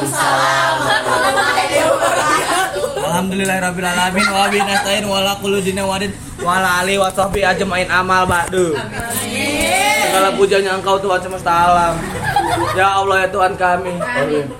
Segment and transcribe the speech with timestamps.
[0.00, 0.76] Waalaikumsalam.
[3.00, 6.08] Alhamdulillahirabbil alamin wa bihi nasta'in wa ala kulli dinin wadin
[6.40, 8.72] wa ala alihi wa sahbihi ajmain amal ba'du.
[10.00, 11.94] Segala pujanya Engkau Tuhan semesta alam.
[12.72, 13.92] Ya Allah ya Tuhan kami.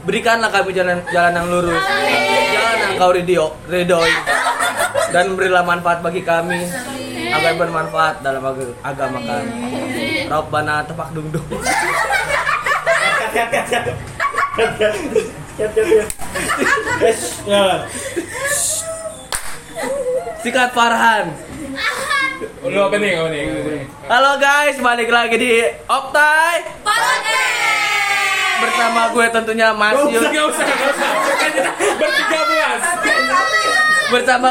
[0.04, 1.80] Berikanlah kami jalan jalan yang lurus.
[1.80, 4.12] Jalan yang Engkau ridho, ridhoi.
[5.10, 6.68] Dan berilah manfaat bagi kami
[7.30, 9.50] agar bermanfaat dalam ag- agama kami.
[10.28, 11.46] Rabbana tepak dungdung.
[17.00, 17.86] Yes, ya.
[20.42, 21.30] Sikat Farhan.
[22.66, 23.14] Lu apa nih?
[23.14, 23.44] Apa nih?
[24.10, 26.66] Halo guys, balik lagi di Optai
[28.60, 31.10] bersama gue tentunya Mas Yud Gak usah, gak usah.
[31.38, 32.29] Kan kita bertiga belas.
[34.10, 34.48] Bersama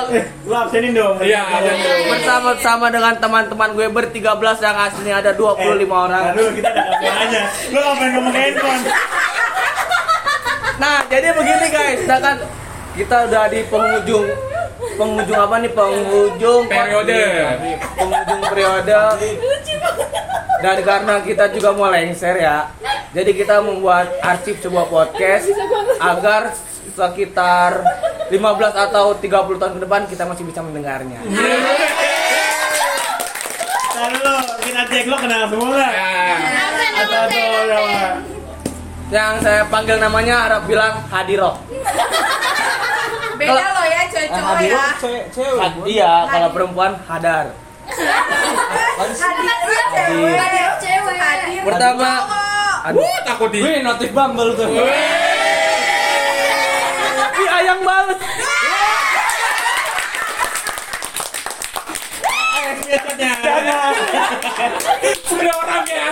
[0.48, 1.20] Lu absenin dong.
[1.20, 2.08] Iya, ada dong.
[2.10, 6.34] bersama sama dengan teman-teman gue bertiga belas yang aslinya ada 25 orang.
[6.34, 7.42] Aduh, kita ada aja.
[7.70, 8.84] Lu ngapain ngomong handphone?
[10.80, 12.38] Nah, jadi begini guys, sedangkan
[12.96, 14.28] kita udah di penghujung
[15.00, 17.24] penghujung apa nih penghujung Periode.
[17.96, 19.00] penghujung periode
[20.60, 22.68] dan karena kita juga mau lengser ya
[23.16, 25.48] jadi kita membuat arsip sebuah podcast
[26.04, 26.52] agar
[27.00, 27.72] sekitar
[28.28, 28.36] 15
[28.78, 29.24] atau 30
[29.56, 31.24] tahun ke depan kita masih bisa mendengarnya
[34.60, 35.88] kita cek lu kenal semua
[37.00, 37.40] atau apa?
[39.10, 41.58] yang saya panggil namanya harap bilang Hadiro
[43.40, 44.84] Beda loh ya cowok-cowok ya.
[45.58, 47.56] Had- iya kalau perempuan Hadar
[49.00, 49.18] Hadir
[49.90, 50.36] cewek.
[50.78, 51.64] Cewek.
[51.66, 52.10] Pertama,
[52.86, 53.60] aduh Wah, takut di.
[53.60, 54.68] Wih, notif Bumble tuh.
[65.22, 66.08] Sudah orang ya.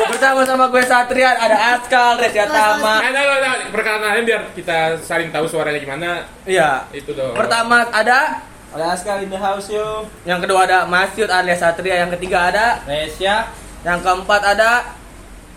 [0.00, 3.00] Bersama sama gue Satria, ada Askal, Resya Tama.
[3.00, 6.28] Nah, nah, nah, nah, perkenalan biar kita saling tahu suaranya gimana.
[6.44, 6.84] Iya.
[6.90, 7.32] Itu dong.
[7.32, 10.06] Pertama ada, Ada Askal in the house yo.
[10.22, 13.50] yang kedua ada Masyud alias Satria, yang ketiga ada, Resya.
[13.82, 14.94] yang keempat ada,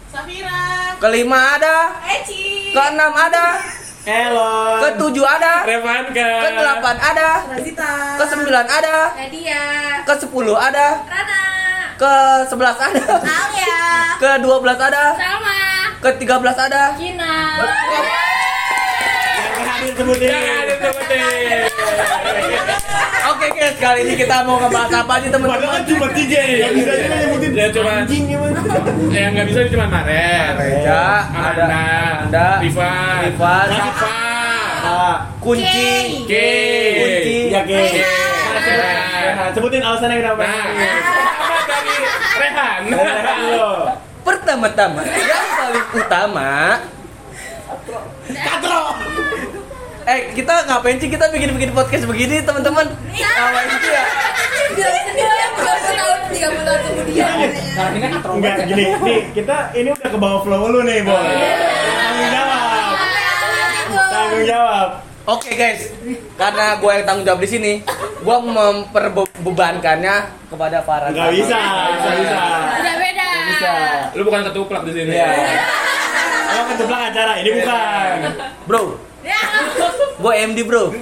[0.10, 0.98] Safira.
[0.98, 2.74] kelima ada, Eci.
[2.74, 3.62] keenam ada,
[4.04, 4.84] Hello.
[4.84, 6.28] ketujuh ada, Revanka.
[6.44, 8.20] kedelapan ada, Razita.
[8.20, 9.64] kesembilan ada, Nadia.
[10.04, 11.44] kesepuluh ada, Rana.
[11.96, 12.14] ke
[12.52, 13.80] sebelas ada, Alia.
[14.20, 15.56] ke dua belas ada, Salma.
[16.04, 17.00] ke tiga belas ada.
[17.00, 17.64] Kina.
[19.40, 20.30] Yang hadir sebutin.
[20.36, 21.64] Jangan ada sebutin.
[23.44, 25.68] Oke guys, kali ini kita mau ngebahas apa aja Padahal teman-teman?
[25.70, 26.56] kan cuma tiga ya.
[26.62, 27.52] Yang bisa aja nyebutin.
[27.54, 28.60] Ya, cuma- Anjing gimana?
[29.12, 30.54] Yang nggak bisa cuma Maret.
[30.56, 31.84] Reja, ada Amanda,
[32.24, 35.04] ada Rifan, Rifan, Rafa,
[35.44, 35.92] kunci,
[36.24, 36.32] K.
[36.32, 36.34] K,
[36.96, 37.62] kunci, ya.
[39.34, 40.42] Nah, sebutin alasannya kenapa.
[40.42, 40.64] Nah,
[41.28, 41.96] apa dari
[42.40, 42.80] Rehan?
[42.88, 43.72] Rehan lo.
[44.24, 46.52] Pertama-tama, yang paling utama,
[50.04, 52.92] eh kita ngapain sih kita bikin-bikin podcast begini teman-teman?
[52.92, 54.06] Ngapain sih ya?
[58.34, 61.16] Enggak gini, nih kita ini udah ke bawah flow lu nih, Boy.
[61.94, 62.96] Tanggung jawab.
[63.94, 64.90] Tanggung jawab.
[65.24, 65.88] Oke guys,
[66.36, 67.74] karena gue yang tanggung jawab di sini,
[68.20, 70.16] gue memperbebankannya
[70.52, 71.56] kepada para Enggak bisa,
[71.96, 72.40] enggak bisa.
[72.76, 73.24] Udah beda.
[73.24, 73.72] Enggak bisa.
[74.20, 75.16] Lu bukan ketuplak di sini.
[75.16, 75.32] Iya.
[76.44, 78.16] Kalau kejeblak acara, ini bukan.
[78.68, 79.00] Bro,
[80.24, 80.84] Gue MD bro.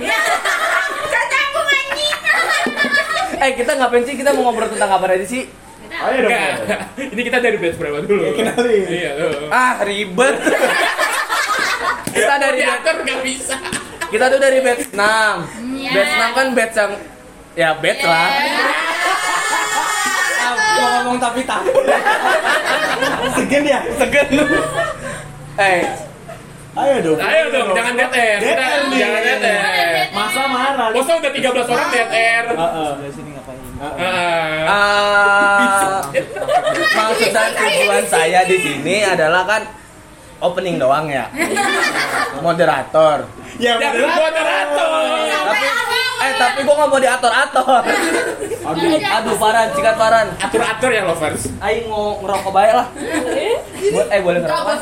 [3.41, 4.13] Eh kita ngapain sih?
[4.13, 5.49] Kita mau ngobrol tentang apa aja sih?
[5.89, 6.33] Ayo dong.
[7.17, 8.21] Ini kita dari batch berapa dulu?
[8.21, 8.85] Ya, kenalin.
[8.85, 9.11] Iya.
[9.49, 10.37] Ah ribet.
[12.17, 13.57] kita dari Diatur nggak bisa.
[14.13, 14.93] kita tuh dari batch 6
[15.73, 15.89] Iya.
[15.89, 16.91] Batch 6 kan batch yang
[17.57, 18.29] ya batch lah.
[20.37, 21.81] Ah, gua ngomong tapi takut.
[23.33, 23.79] Segen ya?
[23.97, 24.45] Segen lu.
[25.57, 25.81] Eh,
[26.71, 27.19] Ayo dong.
[27.19, 28.55] Ayo dong, jangan Kita- air nih.
[28.95, 30.07] Jangan air.
[30.15, 30.87] Masa marah.
[30.89, 32.43] Masa udah 13 orang air?
[32.47, 32.91] Heeh.
[32.95, 33.59] Dari sini ngapain?
[33.81, 34.63] Heeh.
[34.69, 35.99] ah,
[36.71, 39.61] maksud dan tujuan saya di sini adalah kan
[40.39, 41.27] opening doang ya.
[42.45, 43.27] Moderator.
[43.59, 44.89] Ya, Ya, moderator.
[45.27, 47.81] Tapi eh tapi gua nggak mau diatur-atur.
[48.61, 50.27] Aduh, aduh Paran, sikat Paran.
[50.37, 51.49] Atur-atur ya lovers.
[51.57, 52.87] Aing mau ngerokok baik lah.
[53.91, 54.75] Bo- eh boleh ngerokok?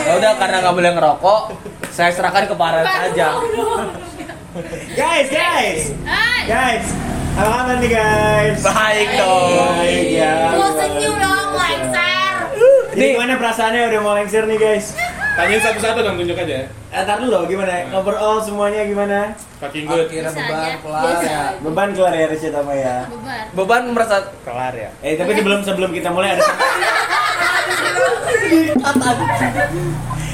[0.00, 1.40] Ya udah karena nggak boleh ngerokok,
[1.88, 3.28] saya serahkan ke Paran saja.
[4.92, 5.80] Guys, guys.
[6.44, 6.86] Guys.
[7.30, 8.58] Apa kabar nih, guys?
[8.60, 9.50] Baik dong.
[9.78, 10.34] Baik ya.
[10.58, 12.34] Mau senyum dong, lengser.
[12.90, 13.10] Jadi Nih.
[13.14, 14.86] gimana perasaannya udah mau lengser nih, guys?
[15.30, 16.66] Tanyain satu-satu dong, tunjuk aja.
[16.90, 17.86] Eh, tar dulu gimana?
[17.92, 19.30] Overall semuanya gimana?
[19.58, 20.10] Fucking good.
[20.10, 21.40] Akhirnya Bisa beban kelar ya.
[21.62, 23.06] Beban kelar ya Risha Tama ya.
[23.06, 23.44] Beban.
[23.54, 24.90] Beban merasa kelar ya.
[25.00, 26.42] Eh tapi sebelum sebelum kita mulai ada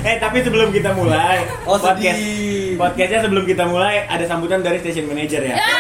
[0.06, 2.78] Eh tapi sebelum kita mulai Oh, podcast sedih.
[2.78, 5.56] podcastnya sebelum kita mulai ada sambutan dari station manager ya.
[5.58, 5.76] Bisa.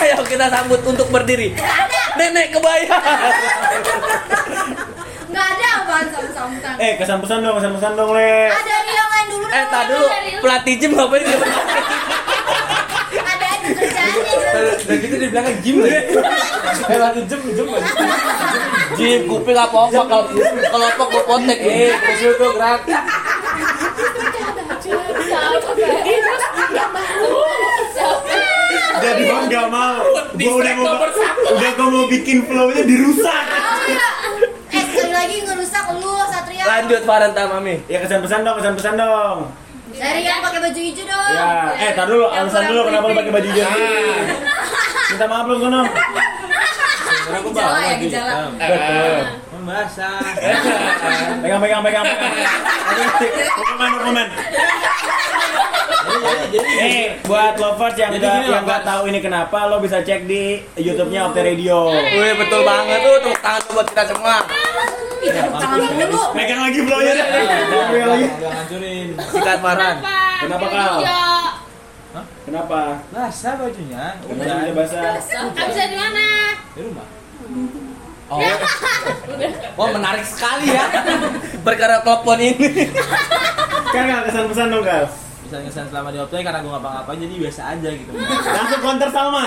[0.00, 1.52] Ayo kita sambut untuk berdiri.
[2.14, 2.94] Nenek kebaya.
[5.90, 6.78] Apaan.
[6.78, 8.46] Eh kesan pesan dong kesan pesan dong le.
[8.46, 9.46] Ada nih yang lain dulu.
[9.50, 10.06] Eh, tak dulu.
[10.38, 11.38] Pelatih gym ngapain dia?
[13.10, 14.34] Ada aja kerjaannya.
[14.86, 15.98] Dan kita dibilangnya gym lagi.
[16.86, 17.90] Eh, lagi gym, gym lagi.
[18.94, 20.26] Gym kuping apa apa kalau
[20.70, 21.58] kalau apa gue potek.
[21.58, 22.86] Eh, kecil tuh gerak.
[29.00, 30.04] Jadi gua nggak mau.
[30.38, 30.94] Gua udah mau
[31.50, 33.44] udah gua mau bikin flow-nya dirusak.
[34.70, 36.59] Eh sekali lagi ngerusak lu Satria.
[36.70, 37.82] Lanjut Farhan Tamami.
[37.90, 39.50] Ya kesan pesan dong kesan pesan dong.
[39.90, 41.30] Dari yang pakai baju hijau dong.
[41.34, 41.50] Ya,
[41.82, 43.70] eh tar dulu alasan dulu kenapa lu pakai baju hijau.
[45.10, 45.82] Minta maaf lu sono.
[45.82, 48.06] Karena aku bawa ya, lagi.
[48.06, 48.34] gejala.
[48.54, 49.18] Betul.
[49.50, 50.18] Membasah.
[51.42, 52.06] Pegang pegang pegang.
[53.58, 54.26] Hukuman hukuman.
[56.54, 61.30] Eh, buat lovers yang Jadi yang nggak tahu ini kenapa, lo bisa cek di YouTube-nya
[61.30, 61.90] Opte Radio.
[61.90, 64.36] Wih betul banget tuh tepuk tangan tuh buat kita semua.
[65.20, 66.22] Ih, tepuk tangan dulu.
[66.32, 66.94] Pegang lagi deh.
[67.92, 68.26] Pegang lagi.
[68.40, 69.08] Jangan hancurin.
[69.20, 69.96] Sikat Farhan.
[70.40, 70.98] Kenapa kau?
[72.48, 72.80] Kenapa?
[73.14, 74.04] Basah bajunya.
[74.26, 74.56] Udah.
[74.66, 75.20] udah basah?
[75.54, 76.26] Bisa di mana?
[76.74, 77.06] Di rumah.
[78.30, 78.38] Oh.
[79.74, 80.86] Wah menarik sekali ya.
[81.66, 82.88] Perkara telepon ini.
[83.90, 85.04] Kan nggak kesan pesan dong kal.
[85.50, 88.10] Bisa ngesan selama di Optai karena gue ngapa-ngapain jadi biasa aja gitu.
[88.14, 89.42] Langsung counter Salma.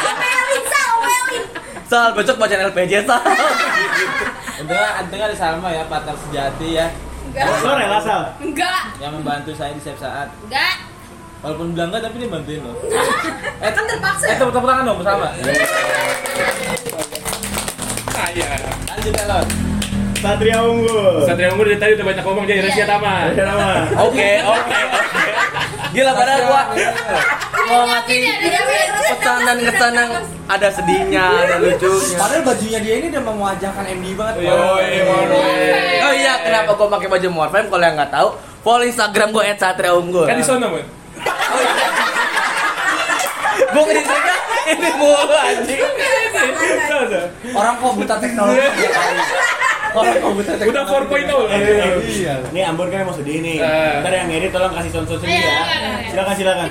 [0.00, 1.44] Omelin, Sal, omelin.
[1.84, 3.20] Sal besok baca LPJ Sal.
[4.60, 6.86] Untungnya, untungnya ada Salma ya, partner sejati ya,
[7.30, 7.46] Enggak.
[7.62, 8.22] Lo rela Sal?
[8.42, 8.82] Enggak.
[8.98, 10.28] yang membantu saya di setiap saat.
[10.50, 10.74] Enggak.
[11.40, 12.74] Walaupun bilang enggak, tapi dia bantuin loh.
[13.62, 14.24] Eh, kan terpaksa.
[14.28, 15.26] Eh, tepuk tepuk tangan dong bersama.
[18.10, 18.48] Saya.
[18.90, 19.46] Lanjut ya, Lon.
[20.20, 21.24] Satria unggul.
[21.24, 23.32] Satria Unggul dari tadi udah banyak ngomong jadi rahasia taman.
[23.32, 23.68] Ada nama.
[24.04, 25.19] Oke oke oke.
[25.90, 26.62] Gila padahal gua
[27.70, 28.22] mau ngasih
[29.10, 30.10] pesan dan kesan yang
[30.50, 32.16] ada sedihnya, ada lucunya.
[32.18, 34.34] Padahal bajunya dia ini udah mewajahkan MD banget.
[34.46, 36.06] Yoi, Morfem.
[36.06, 37.64] Oh iya, kenapa gua pakai baju Morfem?
[37.70, 38.28] Kalau yang nggak tahu,
[38.62, 40.26] follow Instagram gua @satriaunggul.
[40.26, 40.84] Kan di sono, Mun.
[43.70, 44.06] Gua ngedit
[44.70, 45.82] ini mulu anjing.
[47.54, 49.22] Orang kok buta teknologi ya kali.
[49.90, 50.70] Orang teknologi.
[50.70, 52.06] Udah 4.0.
[52.06, 52.34] Iya.
[52.54, 53.56] Nih Ambon kan mau sedih nih.
[53.58, 53.94] Eh.
[54.02, 55.60] Ntar yang ngedit tolong kasih sound sound sedih ya.
[56.10, 56.68] Silakan silakan.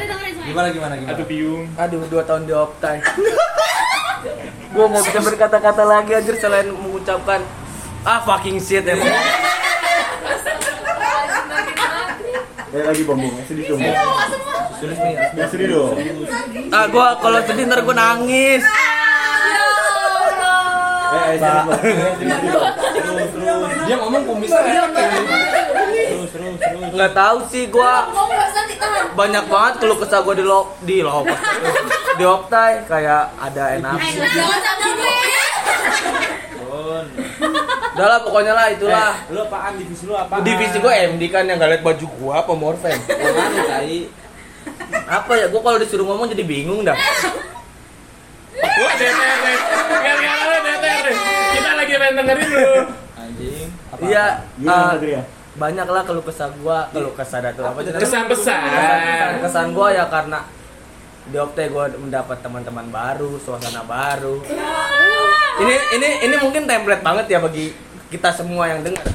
[0.49, 1.13] Gimana gimana gimana?
[1.13, 1.63] Aduh piung.
[1.75, 2.97] Aduh, dua tahun di Optai.
[4.69, 7.41] gua nggak bisa berkata-kata lagi anjir selain mengucapkan
[8.05, 9.09] ah fucking shit emang.
[12.69, 13.79] Kayak lagi bombong, sedih dong.
[13.81, 13.93] Nih.
[15.33, 15.97] Ya sedih dong.
[16.69, 18.61] Ah, gua kalau sedih ntar gua nangis.
[21.09, 21.37] Eh, eh,
[22.21, 22.65] sedih dong.
[22.99, 23.71] Terus terus.
[23.87, 24.83] Dia ngomong kumisnya ya.
[24.89, 26.91] Terus terus terus.
[26.93, 28.11] Nggak tahu sih gua
[29.15, 31.23] banyak banget keluh kesah gua di lo di lo
[32.19, 33.95] di Optai kayak ada enak.
[33.99, 35.17] Jangan sama gue.
[36.59, 37.05] Bon.
[37.95, 39.11] Udah lah pokoknya lah itulah.
[39.27, 40.43] Eh, lu apaan divisi lu apaan?
[40.43, 42.95] Divisi gua MD kan yang gak liat baju gua apa Morfem.
[42.95, 44.07] Apaan tai?
[45.09, 46.95] Apa ya gua kalau disuruh ngomong jadi bingung dah.
[48.59, 49.57] Wah, DTR deh.
[49.87, 51.15] Gara-gara lu DTR deh.
[52.09, 52.73] Pengen dengerin lu.
[53.21, 53.69] Anjing.
[53.93, 54.01] Apa?
[54.01, 54.25] Iya,
[54.65, 55.21] eh, Satria?
[55.59, 57.85] banyak lah keluh kesah gua, keluh kesah datu apa?
[57.85, 58.57] Kesan pesan.
[58.65, 60.41] kesan, kesan gua ya karena
[61.29, 64.41] di Opte gua mendapat teman-teman baru, suasana baru.
[65.61, 67.77] Ini ini ini mungkin template banget ya bagi
[68.09, 69.05] kita semua yang dengar.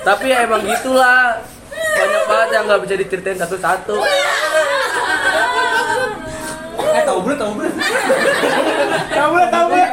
[0.00, 1.44] Tapi ya emang gitulah.
[1.76, 4.00] Banyak banget yang nggak bisa diceritain satu-satu.
[6.96, 7.68] Eh, tahu bro, tahu bro.
[9.12, 9.90] Tahu lah, tahu lah.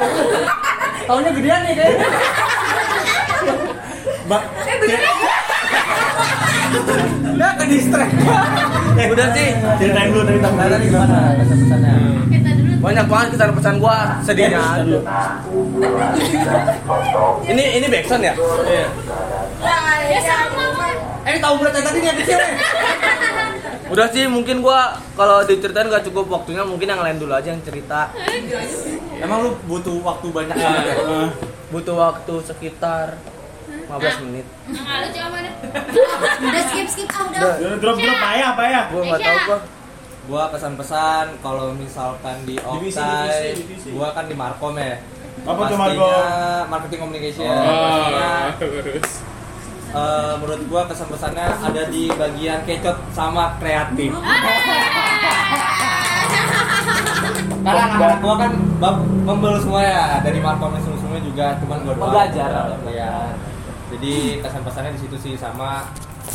[1.04, 2.08] Tahunya gedean nih kayaknya.
[4.24, 4.42] Mbak,
[7.34, 8.14] Nah, ke distract.
[8.96, 9.50] eh, Udah sih.
[9.78, 10.58] Ceritain dulu dari tamu.
[10.60, 11.94] Tadi gimana pesan-pesannya?
[12.80, 14.62] Banyak banget pesan-pesan gua sedihnya.
[17.44, 18.34] Ini ini backsound ya?
[18.64, 18.88] Iya.
[20.08, 20.66] Ya sama.
[21.24, 22.50] Eh, tahu bro tadi nih habis cewek.
[23.94, 27.62] Udah sih mungkin gua kalau diceritain gak cukup waktunya mungkin yang lain dulu aja yang
[27.62, 28.10] cerita.
[29.22, 30.96] Emang lu butuh waktu banyak banget ya?
[30.98, 31.30] Eh,
[31.70, 33.22] Butuh waktu sekitar
[33.86, 34.46] 15 menit.
[36.42, 37.42] Udah skip skip ah udah.
[37.62, 38.84] Drop drop drop payah payah.
[38.90, 39.60] Gua nggak tahu gua.
[40.24, 43.94] Gua pesan-pesan kalau misalkan di divisi.
[43.94, 44.98] gua kan di Markom ya.
[45.44, 46.66] Apa tuh, Markom?
[46.72, 47.46] Marketing communication.
[47.46, 48.58] Oh, Pastinya
[49.94, 54.12] eh, menurut gua kesan-pesannya ada di bagian kecot sama kreatif.
[57.64, 62.12] Karena gua kan bab pembel semua ya dari Markom semua semua juga cuman gua doang.
[62.12, 62.76] Belajar.
[62.84, 63.38] Belajar.
[63.94, 65.86] Jadi kesan-pesannya di situ sih sama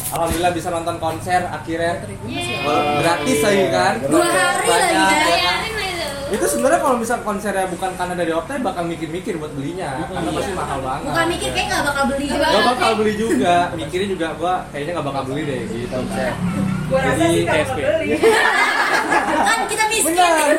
[0.08, 2.00] Alhamdulillah bisa nonton konser akhirnya
[3.02, 4.94] gratis lagi kan Dua hari lagi,
[5.26, 5.60] ya kan?
[6.28, 10.52] Itu sebenarnya kalau misal konsernya bukan karena dari Optai bakal mikir-mikir buat belinya karena pasti
[10.52, 12.47] mahal banget Bukan mikir kayak nggak bakal beli juga.
[12.49, 15.99] Gak bakal beli juga, mikirnya juga gua kayaknya gak bakal beli deh gitu.
[16.88, 17.78] Gua rasa Jadi sih kalau SP.
[17.80, 18.08] beli.
[19.49, 20.12] Kan kita miskin.
[20.16, 20.56] bener,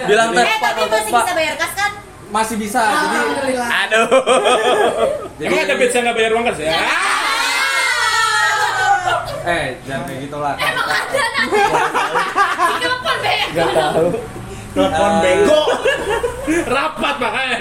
[0.01, 0.05] Ya?
[0.09, 1.91] Bilang Eh tapi masih bisa bayar kas kan?
[2.31, 4.07] Masih bisa, jadi Aduh.
[5.41, 6.71] Emang ada yang nggak bayar uang kas ya?
[9.43, 10.55] Eh jangan kayak gitu lah.
[12.81, 13.47] Kapan bayar?
[13.51, 14.07] Gak tahu.
[14.71, 15.61] Telepon Eh, bego.
[16.63, 17.57] Rapat makanya.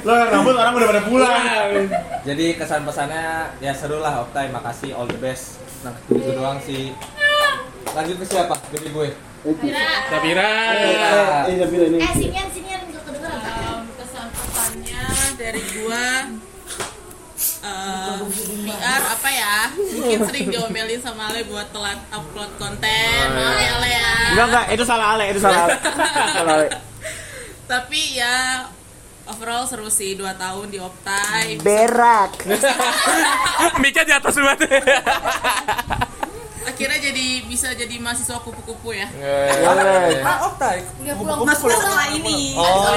[0.00, 1.42] Lo yang rambut orang udah pada pulang.
[2.24, 3.24] Jadi kesan pesannya
[3.58, 5.60] ya seru lah Optai, makasih all the best.
[5.84, 6.96] Nah, gitu doang sih.
[7.92, 8.56] Lanjut ke siapa?
[8.68, 9.08] Dari gue.
[10.08, 10.50] Sapira.
[10.74, 13.38] Eh, Eh sinian sinian nggak kedengeran.
[13.38, 15.02] Um, kesan-pesannya
[15.36, 16.04] dari gua
[17.58, 18.18] eh
[18.66, 19.56] PR apa ya?
[19.74, 23.26] Mungkin sering diomelin sama Ale buat telat upload konten.
[23.34, 24.10] Ale Ale ya.
[24.34, 25.76] Enggak enggak, itu salah Ale, itu salah Ale.
[26.34, 26.68] Salah Ale.
[27.68, 28.64] tapi ya
[29.28, 30.16] overall seru sih.
[30.16, 31.60] 2 tahun di Optai.
[31.60, 32.48] Berak.
[33.82, 34.70] Mica di atas banget.
[36.68, 39.10] akhirnya jadi bisa jadi mahasiswa kupu-kupu ya.
[40.22, 40.86] Ah, Optai.
[41.42, 42.54] maksudnya setelah ini.
[42.54, 42.94] Oh,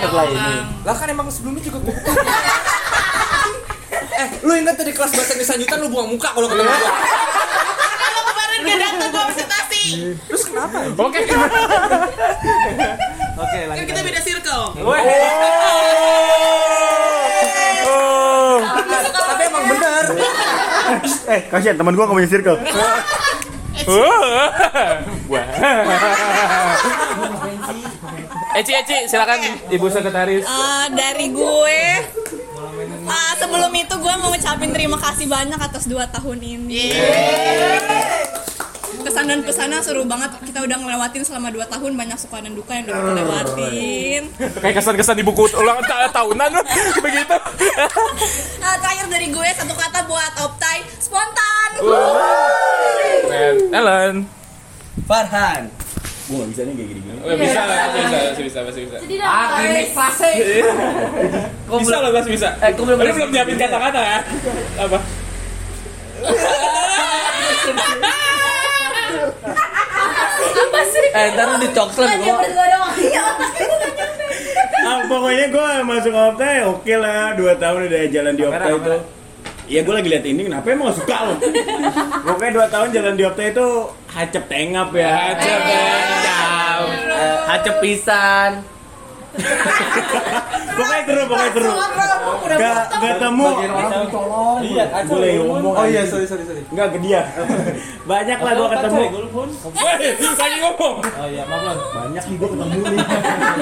[0.00, 0.54] Setelah oh, ini.
[0.80, 1.92] Lah kan emang sebelumnya juga gue.
[4.12, 6.92] eh, lu ingat tadi kelas bahasa Indonesia lanjutan lu buang muka kalau ketemu gua.
[8.02, 9.84] kalau kemarin gak datang gua presentasi
[10.24, 10.78] Terus kenapa?
[10.94, 11.20] Oke.
[13.32, 13.86] Oke, kan lanjut.
[13.88, 14.64] kita beda circle
[17.82, 18.56] Oh.
[19.12, 20.04] Tapi emang bener.
[21.26, 22.58] Eh, kasihan teman gua nggak punya circle.
[25.32, 25.46] Wah.
[28.52, 29.38] Eci Eci silakan
[29.72, 30.44] Ibu Sekretaris.
[30.44, 31.80] Eh, dari gue
[33.04, 36.94] Ah, sebelum itu gue mau ngucapin terima kasih banyak atas dua tahun ini.
[39.02, 40.30] Kesan dan pesannya seru banget.
[40.40, 44.22] Kita udah ngelewatin selama dua tahun banyak suka dan duka yang udah kita lewatin.
[44.62, 46.64] Kayak kesan-kesan di buku ulang ta- tahunan loh
[47.04, 47.36] begitu.
[48.62, 51.70] nah, terakhir dari gue satu kata buat Optai spontan.
[53.72, 54.14] Ellen.
[55.02, 55.81] Farhan.
[56.22, 57.18] Gua nggak bisa nih kayak gini-gini.
[57.18, 58.96] Oh, bisa lah, bisa, masih bisa, masih bisa.
[59.22, 60.34] Akhirnya klasik.
[61.66, 62.48] Kok Bisa belum- lah, Mas, bisa.
[62.58, 64.18] Eh, kok belum Lu belum nyiapin kata-kata ya?
[64.78, 64.98] Apa?
[71.12, 71.56] Eh, ntar lu
[72.40, 72.92] berdua doang.
[72.96, 73.24] Iya.
[74.82, 78.94] Ah, pokoknya gua masuk Optai oke lah, 2 tahun udah jalan di Optai itu.
[79.70, 81.34] Iya gue lagi lihat ini kenapa emang gak suka lo
[82.26, 83.66] Pokoknya 2 tahun jalan di Optai itu
[84.12, 85.32] hacep tengap ya.
[85.32, 86.80] Aja bejam.
[87.48, 88.52] Hacep pisan.
[90.72, 91.72] Pokoknya seru, pokoknya seru.
[92.52, 93.48] Gak, gak temu.
[93.48, 94.58] Bagian orang colong.
[94.64, 96.62] Iya, lagi ngomong Oh iya, sorry sorry sorry.
[96.72, 97.20] Enggak ke dia.
[98.10, 99.02] Banyak lah gue ketemu.
[99.72, 100.94] Woi, lagi ngomong.
[101.00, 101.76] Oh iya, maaf.
[101.92, 102.98] Banyak nih gue ketemu nih.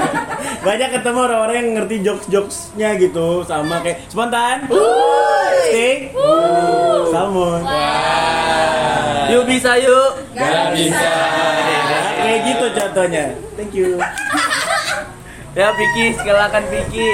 [0.66, 4.68] Banyak ketemu orang-orang yang ngerti jokes-jokesnya gitu Sama kayak spontan
[5.66, 6.00] Stick
[7.12, 7.60] Salmon.
[9.30, 10.10] Yuk bisa yuk.
[10.34, 11.10] Gak bisa.
[12.20, 13.24] Kayak gitu contohnya.
[13.56, 13.96] Thank you.
[15.50, 17.10] Ya Piki, silakan Piki.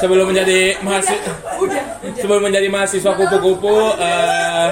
[0.00, 1.32] Sebelum menjadi mahasiswa
[2.16, 4.68] sebelum menjadi mahasiswa kupu-kupu eh,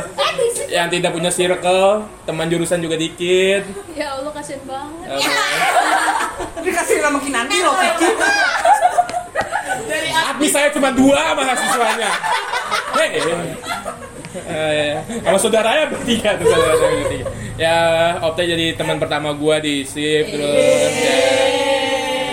[0.72, 3.60] yang tidak punya circle, teman jurusan juga dikit.
[3.92, 5.20] Ya Allah kasihan banget.
[5.20, 8.08] Eh, Dikasih nama Kinandi loh, Kiki.
[10.42, 12.10] Tapi saya cuma dua mahasiswanya.
[12.98, 13.14] Hei.
[14.42, 14.90] Eh,
[15.22, 17.26] sama saudaranya bertiga tuh saudara saya bertiga.
[17.54, 17.76] Ya,
[18.18, 20.50] Opta jadi teman pertama gua di SIP terus
[20.98, 21.14] ya,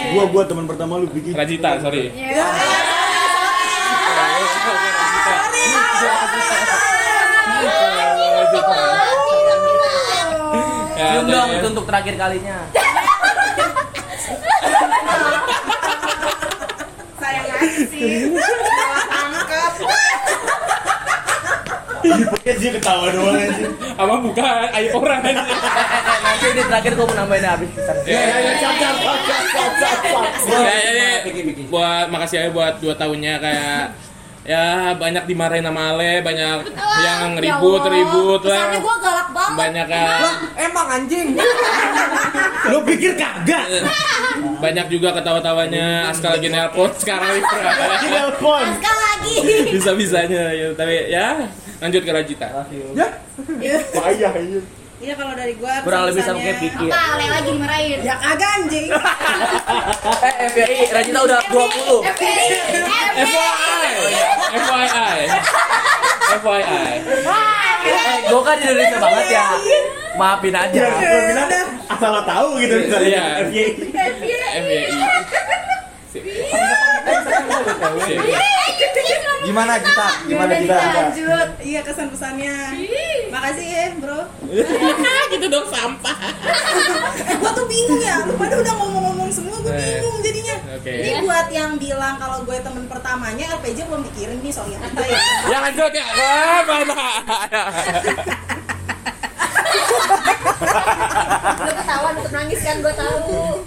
[0.10, 2.10] Gua gua teman pertama lu bikin Rajita, sorry.
[10.98, 12.58] Ya, Cium jadi- dong itu untuk terakhir kalinya.
[17.20, 18.32] sayang aja sih
[22.60, 23.68] sih ketawa doang aja
[24.00, 25.44] Apa buka aib orang aja.
[26.24, 27.96] Nanti di terakhir gua mau nambahin habis pisan.
[28.08, 28.52] Ya, ya, ya.
[28.64, 31.12] Cap cap cap cap cap cap cap Ya, ya, ya.
[31.28, 31.62] Piki, Piki.
[31.68, 33.84] buat makasih aja buat dua tahunnya kayak
[34.50, 36.58] ya banyak dimarahin sama Ale, banyak
[37.00, 39.56] yang ribut ribut lah, Kesannya gue galak banget.
[39.56, 40.26] banyak yang
[40.58, 41.28] Emang anjing.
[42.66, 43.66] Lu pikir kagak?
[44.64, 47.72] banyak juga ketawa-tawanya Aska lagi nelpon sekarang Wipra.
[48.02, 49.36] Telepon Sekali lagi.
[49.70, 51.46] bisa bisanya ya tapi ya
[51.80, 52.48] Lanjut ke Rajita.
[53.94, 54.79] Payah ini.
[55.00, 56.92] Iya kalau dari gua Kurang lebih sama kayak Piki ya.
[56.92, 58.00] Apa Ale lagi dimarahin?
[58.04, 58.88] Ya kagak anjing.
[60.20, 62.04] Eh, FYI, Rajita udah 20.
[62.04, 62.48] FYI.
[64.52, 65.20] FYI.
[66.36, 66.96] FYI.
[67.80, 69.46] Eh, gue kan Indonesia banget ya.
[70.20, 70.76] Maafin aja.
[70.76, 71.48] Ya, gue bilang
[71.88, 73.24] asal lo tahu gitu misalnya Iya.
[73.48, 73.66] FYI.
[78.04, 78.49] FYI.
[79.50, 80.08] Gimana kita?
[80.24, 80.78] Gimana kita?
[80.78, 81.50] dilanjut.
[81.60, 82.56] Iya kesan pesannya.
[83.30, 84.22] Makasih ya bro.
[85.34, 86.18] gitu dong sampah.
[87.36, 88.22] Gua tuh bingung ya.
[88.24, 89.98] Lu pada udah ngomong-ngomong semua, gua Eh.
[89.98, 90.56] bingung jadinya.
[90.76, 90.94] Oke.
[90.94, 95.18] Ini buat yang bilang kalau gue temen pertamanya LPJ belum dikirim nih sorry apa ya.
[95.46, 96.06] Ya lanjut ya.
[96.06, 96.96] Ah, mana?
[101.60, 103.66] Lu ketahuan untuk nangis kan gue tahu.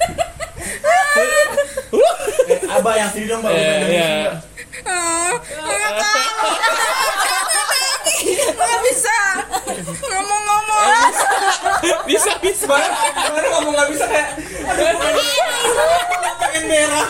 [1.12, 3.52] Eh, Abah yang sini dong, Bang.
[3.52, 4.26] Eh,
[4.84, 5.02] ya.
[8.52, 9.18] Gak bisa
[10.02, 10.86] ngomong-ngomong.
[12.06, 12.66] Bisa bisa.
[13.12, 14.28] Kemarin ngomong nggak bisa kayak
[16.38, 17.06] pengen merah.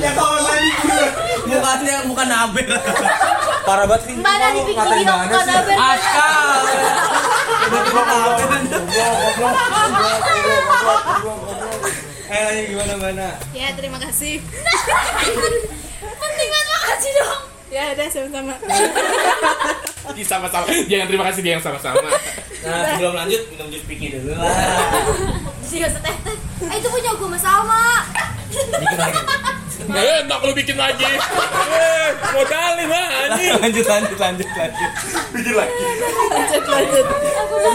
[0.00, 0.70] Ya kalau tadi
[1.44, 2.66] Mukanya muka Nabil.
[3.64, 4.14] Parah banget sih.
[4.16, 5.44] Mana Lu dipikir ngatain dong mana sih?
[5.44, 6.60] kalau Ben Akal.
[12.24, 13.28] Eh, lagi gimana mana?
[13.52, 14.40] Ya terima kasih.
[16.12, 17.42] Penting banget makasih dong.
[17.72, 18.54] Ya udah sama-sama.
[20.24, 20.66] Sama-sama.
[20.86, 22.06] Jangan terima kasih dia yang sama-sama.
[22.64, 24.48] Nah, sebelum lanjut minum jus Piki dulu lah.
[25.66, 26.36] Sih gak teh teh.
[26.64, 28.08] Eh itu punya gue Mas Alma.
[28.54, 29.20] Dikit lagi.
[29.84, 31.04] Eh, entak lu bikin lagi.
[31.04, 33.52] Eh, modalin lah anjing.
[33.58, 34.90] Lanjut lanjut lanjut lanjut.
[35.34, 35.82] bikin lagi.
[36.30, 37.06] Lanjut lanjut.
[37.10, 37.74] Aku udah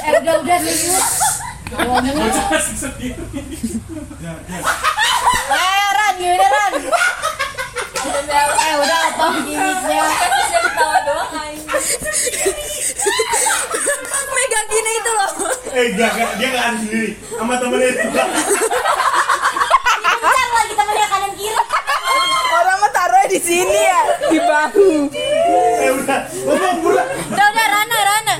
[0.00, 1.19] Eh udah udah serius.
[1.70, 1.76] Eh
[5.94, 6.72] Ran, gimana Ran?
[8.58, 10.02] Eh udah apa gimmicknya?
[10.10, 11.30] Bisa ketawa doang
[14.30, 15.30] Megang gini itu loh.
[15.70, 16.10] Eh, enggak,
[16.42, 17.14] dia ada sendiri.
[17.38, 18.02] Sama temennya itu.
[20.10, 21.54] Bentar lagi temennya kanan kiri.
[22.50, 25.06] Orang mah taruhnya di sini ya, di bahu.
[25.78, 26.20] Eh, udah.
[26.50, 28.36] Udah udah Rana Rana.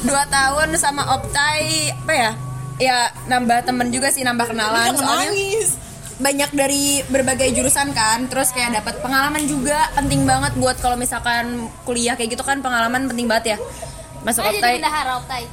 [0.00, 2.32] dua tahun sama Optai apa ya
[2.80, 5.76] ya nambah temen juga sih nambah kenalan soalnya nangis.
[6.20, 11.68] banyak dari berbagai jurusan kan terus kayak dapat pengalaman juga penting banget buat kalau misalkan
[11.84, 13.58] kuliah kayak gitu kan pengalaman penting banget ya
[14.24, 15.44] masuk jadi Optai bendahara Optai.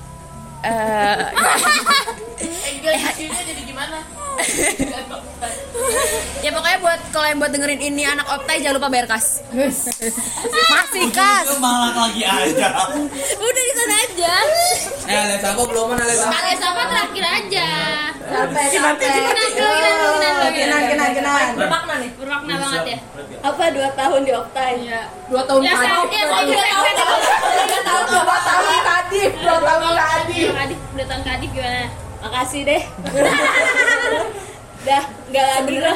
[0.64, 1.20] eh,
[2.68, 2.96] Enggak,
[3.50, 3.98] jadi gimana?
[6.46, 9.42] ya pokoknya buat kalau yang buat dengerin ini anak Optai jangan lupa bayar kas
[10.74, 12.68] masih kas malah lagi aja.
[13.48, 14.34] Udah di sana aja.
[15.08, 16.32] Eh, les apa belum mana les apa?
[16.38, 17.68] Kalian sama terakhir aja.
[18.28, 19.08] Sampai sampai.
[20.54, 21.48] Kenan kenan kenan.
[21.58, 22.10] Bermakna nih.
[22.20, 22.98] Bermakna banget ya.
[23.42, 24.74] Apa dua tahun di Optai?
[24.86, 25.02] Iya.
[25.32, 26.86] Dua tahun Ya, saya, ya, saya juga tahu.
[27.68, 29.94] Dua tahun dua tahun kadif, dua tahun.
[30.28, 30.48] Kadif,
[30.94, 31.82] udah tahun kadif gimana?
[32.28, 32.84] Makasih deh.
[34.84, 35.96] Udah, nggak lagi lah.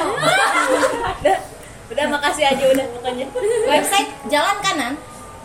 [1.20, 1.38] Udah,
[1.92, 3.28] udah makasih aja udah pokoknya.
[3.68, 4.96] Website jalan kanan.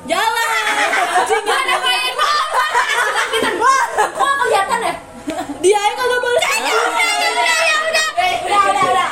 [0.07, 0.47] Jalan.
[1.43, 2.15] Mana main
[4.15, 4.95] Wah, kelihatan ya?
[5.59, 6.39] Dia yang kagak boleh.
[6.39, 8.07] Udah, udah, ya udah.
[8.47, 9.09] Udah, udah, udah.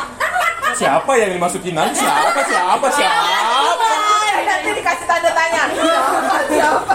[0.80, 2.08] Siapa yang dimasukin nanti?
[2.08, 2.40] Siapa?
[2.40, 2.88] Siapa?
[2.88, 3.88] Siapa?
[4.48, 5.64] Nanti dikasih tanda tanya.
[5.76, 6.40] Siapa?
[6.48, 6.94] Siapa?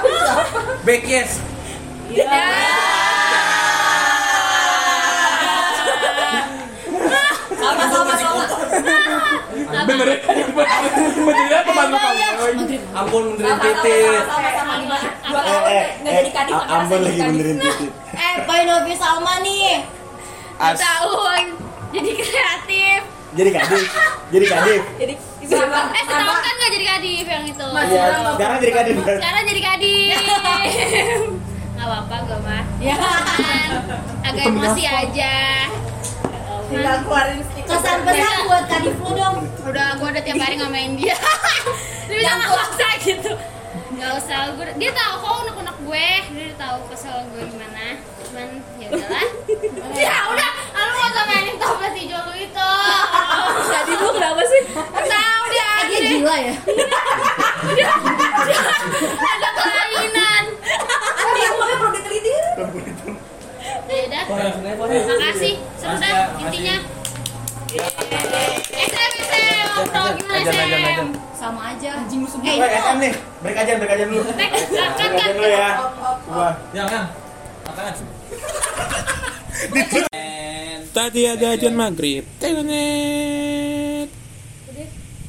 [0.88, 1.30] Back yes.
[2.10, 2.79] Sama
[9.80, 10.18] Bener ya?
[10.26, 12.20] Bener apa pembantu kamu?
[12.92, 14.22] Ampun benerin titit.
[14.22, 15.08] Sama-sama di mana?
[15.22, 16.54] Dua Eh, eh, kadif.
[16.54, 17.90] eh, Ambon lagi benerin titit.
[18.10, 19.84] Eh, point of view Salma nih.
[20.56, 21.44] As Tahun.
[21.90, 22.98] Jadi kreatif.
[23.30, 23.82] Jadi kadif.
[24.28, 24.82] Jadi kadif.
[24.96, 25.80] Jadi sama.
[25.90, 27.66] Eh, setahun kan gak jadi kadif yang itu.
[27.66, 28.94] Iya, sekarang jadi kadif.
[29.00, 30.16] Sekarang jadi kadif.
[31.80, 32.62] Gak apa-apa gue mah.
[32.76, 32.92] Ya.
[34.20, 35.34] Agak emosi aja.
[36.70, 37.74] Tinggal keluarin stiker.
[37.74, 39.36] Kesan pesan buat kadif lu dong.
[39.66, 41.18] Udah, gue udah tiap hari ngamain dia.
[42.06, 43.32] dia bilang gak usah gitu.
[43.98, 46.08] Gak usah, gue, dia tahu kok unek-unek gue.
[46.30, 47.98] Dia udah tahu kesel gue gimana.
[48.22, 49.26] Cuman ya udahlah.
[49.98, 52.70] ya udah, lu gak usah mainin toples hijau lu itu.
[53.66, 54.62] Jadi lu kenapa sih?
[54.94, 56.10] Tahu dia aja deh.
[56.22, 56.54] Gila ya.
[59.26, 60.44] Ada kelainan.
[61.34, 62.34] Dia makanya perlu diteliti.
[64.30, 64.54] Ya.
[64.78, 65.54] Makasih.
[65.74, 66.76] Seru dah intinya.
[67.70, 70.50] SM SM ngobrol gimana.
[70.50, 71.08] SM?
[71.34, 71.90] Sama aja.
[71.98, 73.12] Anjing musuh Eh, SM nih.
[73.42, 74.22] Break aja, break aja dulu.
[74.30, 75.70] Break aja dulu ya.
[76.30, 76.54] Wah.
[76.76, 76.88] Yang.
[77.66, 77.94] Apaan?
[80.90, 82.24] Tadi ada ajan maghrib.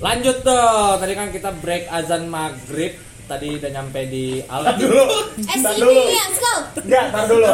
[0.02, 2.98] Lanjut tuh, tadi kan kita break azan maghrib
[3.32, 5.04] Tadi udah nyampe di Aldi dulu.
[5.40, 6.04] Eh Tar sini dulu.
[6.04, 6.54] ya, let's go.
[6.84, 7.46] Enggak, tar dulu.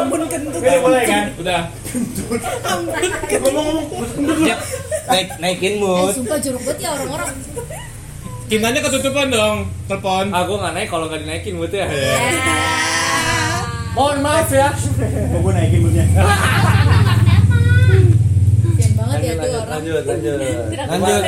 [0.58, 1.24] Ini boleh kan?
[1.38, 1.60] Udah.
[3.30, 4.02] Ngomong-ngomong.
[5.06, 6.10] Naik naikin Eh mood.
[6.10, 7.30] sumpah jorok banget ya orang-orang.
[8.50, 10.26] Kintanya ketutupan dong, telepon.
[10.34, 11.86] Aku nggak naik kalau nggak dinaikin buat ya
[13.94, 14.70] Mohon maaf ya
[15.30, 16.04] Mau gue naikin moodnya.
[19.20, 21.20] Ya Lanjut, lanjut, lanjut, lanjut Lanjut.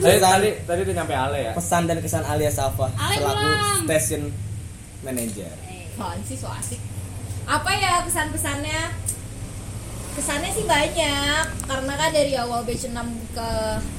[0.00, 3.78] Tadi, tadi, tadi udah nyampe Ale ya Pesan dan kesan alias Safa Ale selaku belum.
[3.84, 4.22] station
[5.00, 5.52] manager.
[5.94, 6.80] Apaan sih so asik.
[7.44, 8.80] Apa ya kesan-pesannya?
[10.12, 12.94] Kesannya sih banyak Karena kan dari awal batch 6
[13.30, 13.50] ke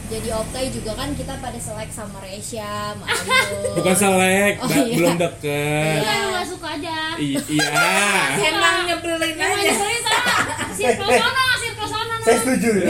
[0.06, 3.34] jadi Optai juga kan kita pada selek sama Resya, Ayu
[3.78, 4.96] Bukan selek, Oh, iya.
[4.96, 5.98] belum deket.
[5.98, 6.14] Iya.
[6.16, 7.90] Emang gak suka aja I- iya.
[8.40, 9.66] Emang nyebelin Emang aja.
[9.66, 11.44] nyebelin sama sono
[12.26, 12.70] Saya setuju.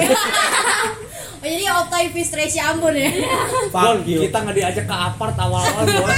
[1.38, 3.06] Oh jadi Optai Fist Resya Ambon ya?
[3.69, 6.10] Bon, kita nggak diajak ke apart awal-awal Bon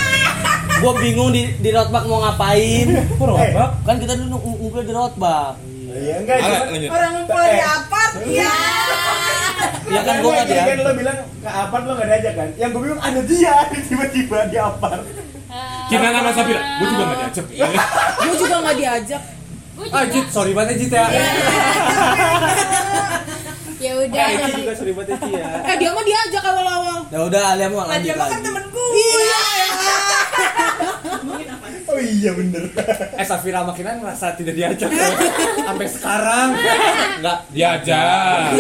[0.80, 2.88] Gua bingung di di roadbak mau ngapain.
[3.20, 3.84] Roadbak?
[3.84, 5.60] Kan kita dulu ngu- ngumpul di roadbak.
[5.90, 6.90] Iya enggak, lanjut.
[6.90, 8.52] Orang ngumpul di apart, iya.
[9.84, 12.50] Ya kan gua enggak Tadi kan lo bilang ke apart lo gak diajak kan?
[12.56, 13.54] Yang gue bilang ada dia
[13.90, 15.02] tiba-tiba di apart.
[15.88, 17.46] Kita nama Sapira, gue juga gak diajak.
[18.16, 19.24] Gue juga nggak diajak.
[19.88, 21.06] Ah Jit, sorry banget ya Jit ya
[23.78, 24.26] Ya udah.
[24.26, 27.00] Eh, Jit juga sorry banget ya Jit ya Eh dia mah diajak awal-awal.
[27.08, 28.67] Ya udah Alia mau Lah lanjut dia mah kan lagi.
[28.98, 29.42] Iya.
[31.88, 32.64] Oh iya bener.
[33.18, 35.08] Eh Safira makinan merasa tidak diajak ya.
[35.66, 36.50] Sampai sekarang
[37.24, 38.52] Nggak Diajak.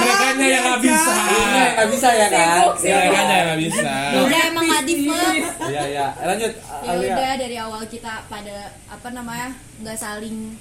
[0.00, 1.12] Mereka yang gak bisa.
[1.14, 2.58] Iya, nggak bisa ya kan?
[2.76, 3.92] Mereka yang gak bisa.
[4.26, 5.32] Udah emang Adif mah.
[5.70, 10.58] Iya, iya Lanjut, Ya udah dari awal kita pada apa namanya nggak saling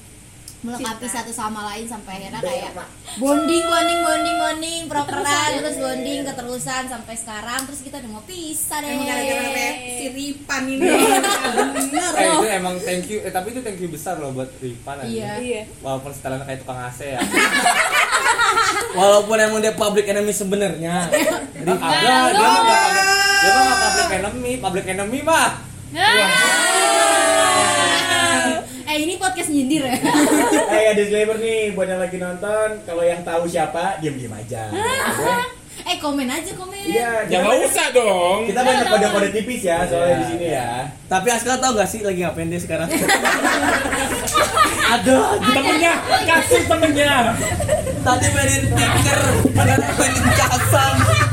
[0.59, 2.71] melengkapi satu sama lain sampai akhirnya kayak
[3.15, 7.63] bonding bonding bonding bonding properan terus bonding keterusan sampai sekarang.
[7.63, 8.89] Terus kita udah mau pisah deh.
[8.89, 10.83] Emang gara-gara Re- si Ripan ini.
[11.79, 12.37] Bener Eh loh.
[12.37, 15.07] itu emang thank you, eh tapi itu thank you besar loh buat Ripan.
[15.07, 15.39] Iya.
[15.39, 15.61] Iya.
[15.79, 17.19] Walaupun setelannya kayak tukang AC ya.
[18.99, 21.07] Walaupun emang dia public enemy sebenarnya.
[21.07, 22.77] Ada, dia mah
[23.39, 25.49] dia mah public enemy, public enemy mah
[28.89, 29.93] eh ini podcast nyindir ya
[30.73, 34.73] Eh ya disclaimer nih buat yang lagi nonton, kalau yang tahu siapa diam-diam aja.
[34.73, 35.33] Oke?
[35.89, 38.49] eh komen aja komen Iya, Ya usah dong.
[38.49, 40.89] Kita banyak kode-kode tipis ya soalnya di sini ya.
[41.05, 42.89] Tapi Aska tau gak sih lagi ngapain dia sekarang?
[44.97, 45.93] Ada temennya,
[46.25, 47.37] kasih temennya.
[48.01, 49.21] Tadi mainin tiker,
[49.53, 51.28] sekarang mainin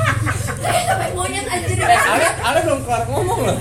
[0.87, 3.57] sampai monyet anjir Ale, Ale belum kelar ngomong loh.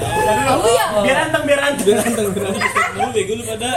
[0.62, 1.86] Oh iya Biar anteng, biar anteng.
[1.86, 2.62] Berantem berantem.
[2.96, 3.72] Lu bego lu pada.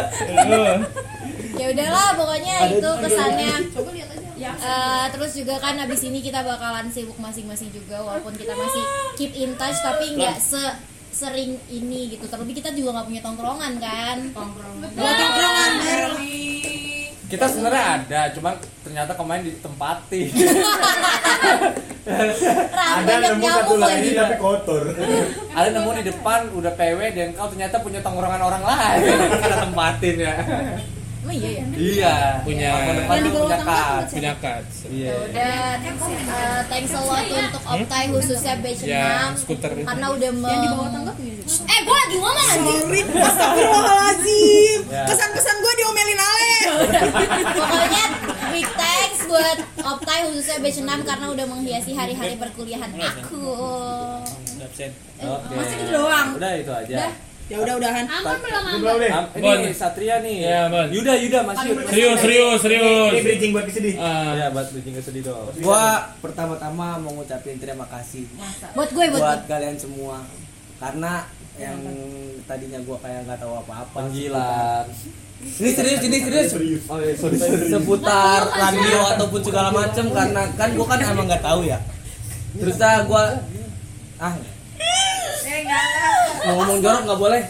[1.59, 3.53] ya udahlah pokoknya itu kesannya.
[4.38, 8.83] Eh, terus juga kan abis ini kita bakalan sibuk masing-masing juga walaupun kita masih
[9.19, 10.62] keep in touch tapi nggak se
[11.09, 12.31] sering ini gitu.
[12.31, 14.19] Terlebih kita juga nggak punya tongkrongan kan?
[14.31, 14.91] Tongkrongan.
[14.95, 16.78] Bareng.
[17.29, 20.33] Kita sebenarnya ada, cuman ternyata kemarin ditempatin
[22.09, 24.83] Rame Ada nemu satu lagi lagi tapi kotor.
[25.53, 29.03] Ale nemu di depan udah PW dan kau ternyata punya tongkrongan orang lain
[29.35, 30.33] Karena tempatin ya
[31.21, 34.77] emang iya ya Iya Punya- Yang di bawah punya tangga kas tuh Punya cards.
[34.88, 39.71] Iya udah eh, thanks a lot untuk Optai khususnya batch Ya, 6 skuter.
[39.85, 41.12] karena udah yang di bawah tangga
[41.45, 44.81] eh gue lagi ngomong anjing Sorry, astagfirullahaladzim.
[44.88, 45.05] Ya.
[45.05, 46.38] Kesan-kesan gue diomelin Ale.
[46.69, 48.05] Pokoknya
[48.51, 53.43] big thanks buat Optai khususnya batch 6 karena udah menghiasi hari-hari perkuliahan aku.
[54.59, 54.91] Absen.
[55.19, 56.29] Oke Masih gitu doang.
[56.35, 57.13] Udah itu aja Udah.
[57.49, 58.05] Ya udah-udahan.
[58.05, 59.09] Ampun belum Belum ampun deh.
[59.11, 59.57] Am- Bon.
[59.57, 60.85] Ini Satria nih Iya, Bon.
[60.87, 63.11] Yuda, Yuda masih Serius, serius, serius.
[63.11, 63.95] Ini bridging buat kesedih.
[63.97, 65.85] Ah, Ya buat bridging ke sedih dong Gua
[66.21, 68.29] pertama-tama mau ngucapin terima kasih
[68.75, 70.21] Buat gue buat, buat kalian semua
[70.79, 71.25] karena
[71.57, 71.81] yang
[72.45, 74.85] tadinya gua kayak nggak tahu apa-apa Panggilan
[75.38, 76.83] ini serius ini serius Serius.
[76.87, 77.66] Oh iya, sorry, sorry.
[77.68, 81.79] seputar radio ataupun segala macem karena kan gua kan emang nggak tahu ya
[82.55, 83.38] terus dah gua
[84.18, 84.35] ah
[85.48, 86.44] Eh enggak.
[86.44, 87.42] mau ngomong jorok nggak boleh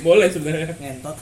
[0.00, 0.70] boleh sebenarnya.
[0.76, 1.16] ngentot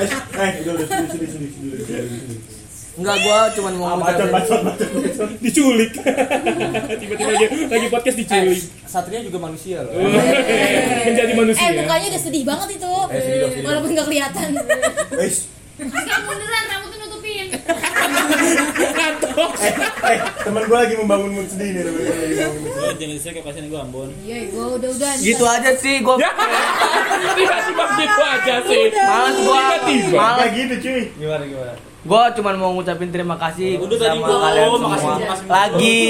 [0.00, 1.50] Eh, eh, udah udah sedih sedih.
[1.86, 2.58] sedih.
[2.92, 5.28] Enggak, gua cuman mau Ah, bacot ngucapin bacot bacot bacot.
[5.44, 5.90] Diculik.
[7.00, 8.60] Tiba-tiba lagi, lagi podcast Eh, diculik.
[8.84, 9.94] Satria juga manusia loh
[11.06, 11.62] Menjadi manusia.
[11.62, 12.90] eh mukanya udah sedih banget itu.
[13.06, 13.64] Eh, sedih dong, sedih.
[13.64, 14.48] Walaupun gak kelihatan.
[15.12, 15.36] Wes,
[15.76, 17.46] Enggak munduran rambutnya nutupin
[18.90, 19.50] Ngantuk.
[20.02, 21.82] Eh, temen gue lagi membangun mood sedih nih.
[21.82, 22.90] Temen gue lagi membangun mood sedih.
[22.90, 24.08] Jangan di sini kepasin gue Ambon.
[24.20, 25.12] Iya, gue udah-udah.
[25.16, 26.30] Gitu aja sih gue Ya,
[27.32, 28.82] tiba-tiba gitu aja sih.
[28.92, 29.58] Males gua.
[30.36, 31.02] Kayak gitu cuy.
[31.16, 31.74] Gimana gimana?
[32.00, 34.88] Gue cuma mau ngucapin terima kasih Udah tadi sama gua, kalian oh, semua.
[34.88, 35.46] makasih, makasih.
[35.52, 36.04] Lagi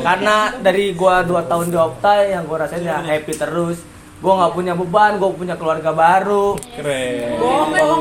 [0.00, 3.78] karena dari gue 2 tahun di Optai yang gue rasain ya happy terus.
[4.18, 7.38] Gue nggak punya beban, gue punya keluarga baru, Keren.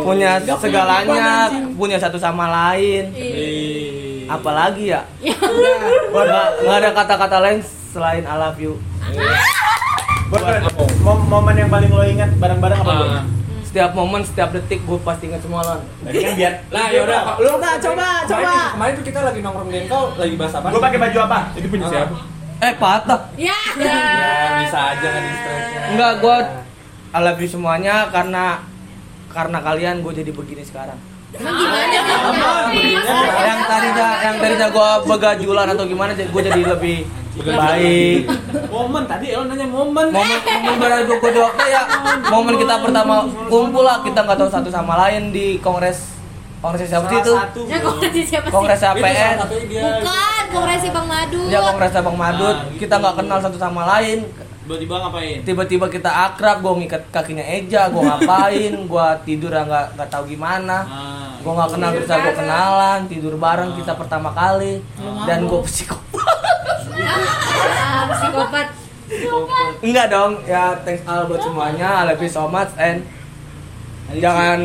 [0.01, 1.45] punya segalanya,
[1.77, 3.13] punya satu sama lain.
[3.13, 4.25] Ih.
[4.25, 5.05] Apalagi ya?
[5.21, 7.59] Nggak nggak ada kata-kata lain
[7.93, 8.81] selain I love you.
[10.27, 10.73] Buat
[11.05, 12.93] mom- momen yang paling lo ingat bareng-bareng apa?
[12.97, 13.36] Bro?
[13.77, 15.85] Setiap momen, setiap detik gue pasti ingat semua lan.
[16.01, 18.53] Tadi kan biar Lah ya udah, lu Coba, coba.
[18.73, 20.67] Kemarin tuh kita lagi nongkrong di engkau lagi bahas apa?
[20.73, 21.39] Gue pakai baju apa?
[21.53, 22.17] ini punya siapa?
[22.57, 23.21] Eh patah.
[23.37, 23.59] Ya.
[23.77, 25.65] Ya, bisa aja kan distract.
[25.93, 26.37] Enggak, gue
[27.13, 28.65] I love you semuanya karena
[29.29, 30.97] karena kalian gue jadi begini sekarang.
[31.37, 32.73] Gimana?
[33.45, 37.05] yang tadinya yang tadinya gue begajulan atau gimana gue jadi lebih
[37.43, 38.19] baik.
[38.67, 39.03] Momen.
[39.05, 40.05] Tadi lo nanya momen.
[40.09, 41.81] momen momen di waktu ya
[42.27, 43.15] momen kita pertama
[43.47, 46.17] kumpul lah kita nggak tahu satu sama lain di kongres
[46.57, 47.33] kongres siapa sih itu?
[47.69, 48.53] Ya, kongres siapa sih?
[48.53, 51.39] kongres APN Bukan, kongres Bang Madu.
[51.47, 54.25] ya kongres Bang Madut kita nggak kenal satu sama lain
[54.67, 55.37] Tiba-tiba ngapain?
[55.47, 58.75] tiba-tiba kita akrab gue ngikat kakinya Eja gue ngapain?
[58.91, 60.83] Gue tidur nggak nggak tahu gimana.
[60.83, 61.39] Ah.
[61.39, 64.83] gue nggak kenal terus gue kenalan tidur bareng kita pertama kali.
[65.23, 66.35] Dan gue psikopat.
[66.99, 68.67] Ah, psikopat.
[69.79, 72.03] enggak dong ya thanks all buat semuanya.
[72.03, 73.07] I love you so much and
[74.19, 74.59] jangan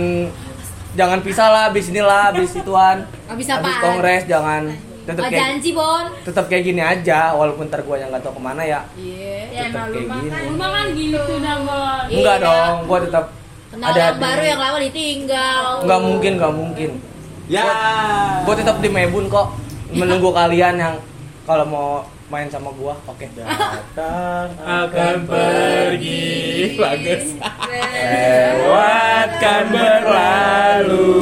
[0.98, 3.06] jangan pisah lah abis inilah abis ituan.
[3.30, 4.66] Abis abis kongres jangan
[5.02, 6.06] tetap Oh, kayak janji, Bon.
[6.22, 8.80] tetap kayak gini aja walaupun ntar gue yang nggak tahu ke mana ya.
[8.94, 9.66] Iya.
[9.66, 10.30] tetap kayak gini.
[10.46, 11.78] Rumah kan gitu nama.
[12.06, 13.24] enggak dong gue tetap
[13.68, 15.64] Kenal ada yang di- baru yang lama ditinggal.
[15.82, 16.90] nggak mungkin nggak mungkin.
[17.46, 17.64] Ya.
[18.42, 19.48] gue tetap di Mebun kok.
[19.90, 20.94] Menunggu kalian yang
[21.42, 21.90] kalau mau
[22.28, 23.28] main sama gua oke.
[23.28, 26.80] Datang akan pergi.
[26.80, 27.36] Bagus.
[27.92, 31.12] Lewatkan berlalu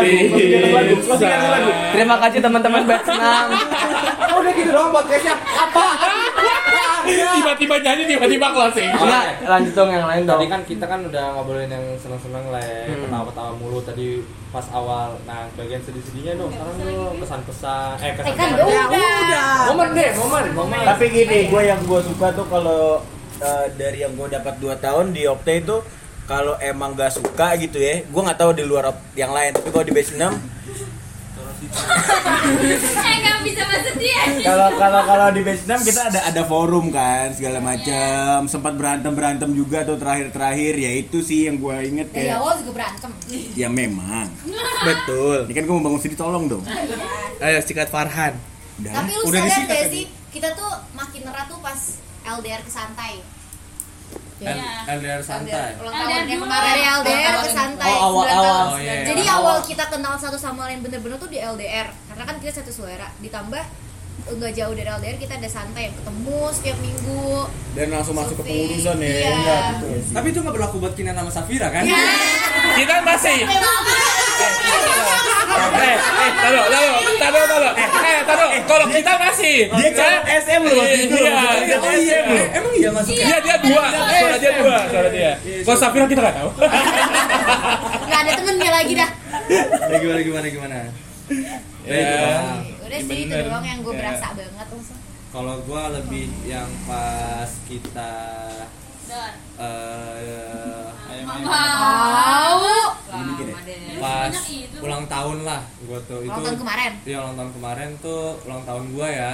[0.00, 1.30] berpisah
[1.92, 3.46] terima kasih teman-teman Vietnam
[4.30, 5.34] Udah gitu doang podcastnya.
[5.36, 5.84] Apa?
[7.10, 11.24] tiba-tiba nyanyi tiba-tiba closing enggak lanjut dong yang lain dong Tadi kan kita kan udah
[11.34, 12.86] ngobrolin yang seneng-seneng lah, ya.
[12.86, 13.08] Hmm.
[13.08, 15.14] ketawa-ketawa mulu tadi pas awal.
[15.24, 16.50] Nah, bagian sedih-sedihnya dong.
[16.50, 17.94] Sekarang dong pesan-pesan.
[17.98, 19.56] Eh, Eh kesan kan udah.
[19.70, 20.82] Momen deh, momen, momen.
[20.82, 22.98] Tapi gini, gue yang gue suka tuh kalau
[23.38, 25.76] eh, dari yang gue dapat 2 tahun di Opte itu
[26.30, 29.50] kalau emang gak suka gitu ya, gue nggak tahu di luar yang lain.
[29.50, 30.60] Tapi kalau di base 6
[31.60, 34.22] Eh nggak bisa masuk dia.
[34.42, 38.48] kalau kalau kalau di base 6 kita ada ada forum kan segala macam.
[38.48, 42.56] Sempat berantem berantem juga tuh terakhir terakhir ya itu sih yang gue inget kayak awal
[42.62, 43.10] juga berantem.
[43.58, 44.30] ya memang.
[44.86, 45.50] Betul.
[45.50, 46.62] Ini kan gue mau bangun sini tolong dong.
[47.42, 48.38] Ayo sikat Farhan.
[48.80, 48.92] Udah.
[48.96, 51.80] Tapi lu udah sadar disikat gak sih, kita tuh makin erat tuh pas
[52.24, 53.20] LDR ke santai.
[54.40, 55.76] LDR santai.
[55.76, 56.74] Ulang tahun yang kemarin
[57.04, 57.92] LDR ke santai.
[57.92, 58.32] Oh, awal-awal.
[58.32, 58.68] 9 tahun.
[58.72, 59.06] Oh, iya, iya.
[59.12, 61.92] Jadi awal kita kenal satu sama lain bener-bener tuh di LDR.
[62.08, 63.08] Karena kan kita satu suara.
[63.20, 63.62] Ditambah
[64.22, 67.48] nggak jauh dari LDR kita ada santai yang ketemu setiap minggu.
[67.70, 69.30] dan langsung masuk ke pengurusan ya Iya.
[69.32, 70.12] enggak gitu ya sih.
[70.12, 71.84] Tapi itu nggak berlaku buat Kinan sama Safira kan?
[72.72, 73.38] kita masih
[75.70, 80.74] eh eh taruh taruh taruh taruh eh taruh kalau kita masih dia calon SM loh
[80.74, 81.30] waktu itu Iya.
[81.30, 82.44] Dia calon SM loh.
[82.52, 83.12] Emang iya masuk?
[83.12, 85.30] Iya dia dua, suara dia dua, suara dia.
[85.62, 86.50] Kalau Safira kita nggak tahu.
[88.02, 89.10] Nggak ada temennya lagi dah.
[89.50, 90.76] Ya, gimana gimana gimana?
[91.82, 92.79] Ya.
[92.90, 94.00] Udah sih itu doang yang gue Ya.
[94.02, 94.98] berasa banget langsung.
[95.30, 98.14] Kalau gua lebih yang pas kita
[99.62, 100.82] eh
[101.22, 102.74] Tahu.
[104.02, 104.34] pas
[104.82, 106.92] ulang tahun lah gua tuh itu Ulang tahun kemarin.
[107.06, 109.30] Iya ulang tahun kemarin tuh ulang tahun gua ya.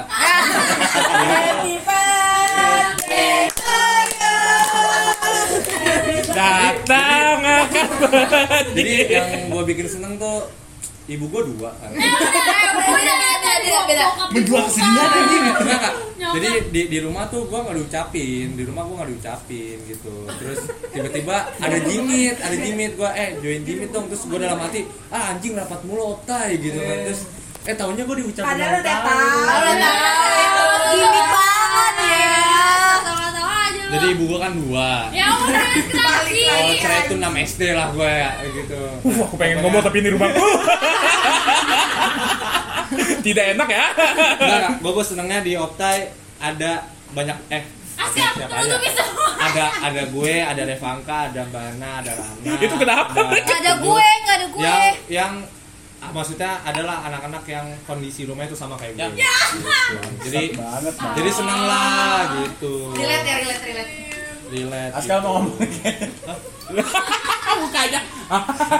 [6.26, 10.50] Datang akan Jadi yang gua bikin seneng tuh
[11.06, 11.90] ibu gua dua kan.
[13.56, 15.94] Beda beda menjual kesedihan anjing enggak.
[16.16, 20.14] Jadi di di rumah tuh gua nggak diucapin, di rumah gua nggak diucapin gitu.
[20.36, 20.60] Terus
[20.92, 24.06] tiba-tiba ada jimit, ada jimit gua eh join jimit dong.
[24.12, 26.98] Terus gua dalam hati, ah anjing rapat mulu otai gitu kan.
[27.08, 27.20] Terus
[27.66, 28.48] eh tahunya gua diucapin.
[28.52, 29.20] Padahal udah tahu.
[30.86, 32.38] Gimik banget ya.
[33.00, 33.92] Tahu-tahu aja lo.
[33.96, 34.90] Jadi ibu gua kan dua.
[35.14, 35.64] Ya udah?
[36.46, 38.80] Kalau cerai itu 6 SD lah gue ya gitu.
[39.04, 40.40] Uh, aku pengen ngomong tapi ini rumahku.
[43.26, 43.84] Tidak enak ya.
[44.38, 44.70] Enggak.
[44.78, 46.06] Gue gue senengnya di Optai
[46.38, 46.72] ada
[47.10, 47.62] banyak eh
[47.96, 48.76] Siapa aja?
[48.86, 49.28] semua.
[49.36, 52.54] Ada ada gue, ada Revanka, ada Bana, ada Rana.
[52.56, 53.10] Itu kenapa?
[53.10, 54.62] ada- ada gue, nggak ada gue.
[54.62, 55.32] Yang yang
[55.98, 59.08] ah, maksudnya adalah anak-anak yang kondisi rumah itu sama kayak gue.
[59.16, 59.96] Gitu.
[60.24, 61.14] Jadi banget Bang.
[61.14, 62.74] jadi seneng lah gitu.
[62.92, 63.92] Relate ya, relate, relate.
[64.46, 64.92] Relate.
[64.94, 65.26] Askal gitu.
[65.26, 65.54] mau ngomong
[67.56, 68.00] Mukanya.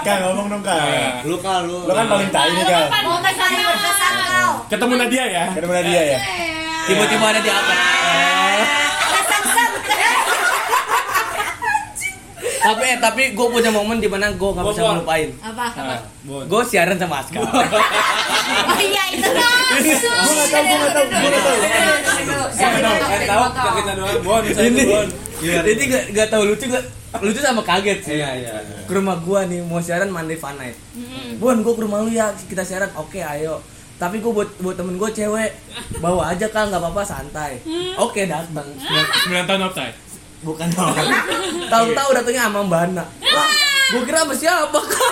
[0.05, 1.87] Kak ngomong dong kak Lu kal lu.
[1.87, 4.51] Lo kan paling tai nih kak Mau kau.
[4.71, 5.45] Ketemu Nadia ya.
[5.51, 6.19] Ketemu dia ya
[6.87, 7.75] Tiba-tiba ada di apa?
[12.57, 15.29] tapi eh tapi gue punya momen di mana gue nggak bisa melupain.
[15.39, 15.71] Apa?
[16.27, 17.39] Gue siaran sama Aska.
[17.39, 17.47] Oh
[18.75, 19.55] iya itu dong.
[19.71, 21.55] Gue gak tau, gue gak tau, gue gak tau
[23.07, 24.19] Eh, tahu kita doang.
[24.19, 24.83] Bon, ini
[25.37, 25.63] Bon.
[25.63, 26.85] ini gak, gak tau lucu gak
[27.21, 28.17] lucu sama kaget sih.
[28.17, 28.51] Iya iya.
[28.85, 30.77] Ke rumah gua nih mau siaran Monday Fun Night.
[31.37, 32.89] Bon, gua ke rumah lu ya kita siaran.
[32.97, 33.61] Oke, ayo.
[33.97, 35.51] Tapi gua buat buat temen gua cewek
[35.97, 37.61] bawa aja kak nggak apa-apa santai.
[37.97, 38.65] Oke datang.
[38.65, 39.95] 9 tahun offside.
[40.41, 40.93] Bukan dong.
[41.65, 43.05] Tahu-tahu datangnya sama Mbak Ana.
[43.25, 43.49] Wah,
[43.93, 45.11] gua kira sama siapa kak?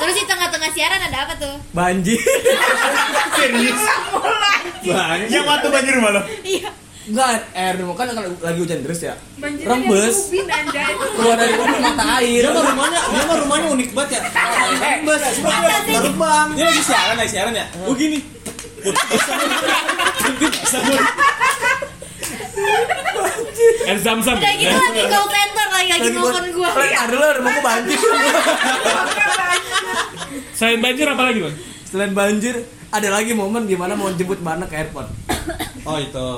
[0.00, 1.54] Terus di tengah-tengah siaran ada apa tuh?
[1.72, 2.20] Banjir.
[3.36, 3.80] Serius
[5.28, 6.81] Yang waktu banjir rumah lo Iya.
[7.02, 9.18] Enggak, air rumah kan kalau lagi hujan deras ya.
[9.42, 10.30] Rembes.
[10.30, 12.46] Keluar dari rumah mata air.
[12.46, 14.20] Dia mah rumahnya, dia mah rumahnya unik banget ya.
[15.02, 15.22] Bos,
[15.82, 16.48] terbang.
[16.54, 17.66] Dia lagi siaran, lagi siaran ya.
[17.90, 18.22] Oh gini.
[23.82, 24.38] Air zam-zam.
[24.38, 26.70] Udah gitu lagi call center lagi lagi telepon gua.
[26.70, 27.98] Keluar dulu rumah gua banjir.
[30.54, 31.56] Selain banjir apa lagi, Bang?
[31.90, 32.54] Selain banjir,
[32.92, 35.08] ada lagi momen gimana mau jemput Mbak Ana ke airport.
[35.82, 36.28] Oh itu.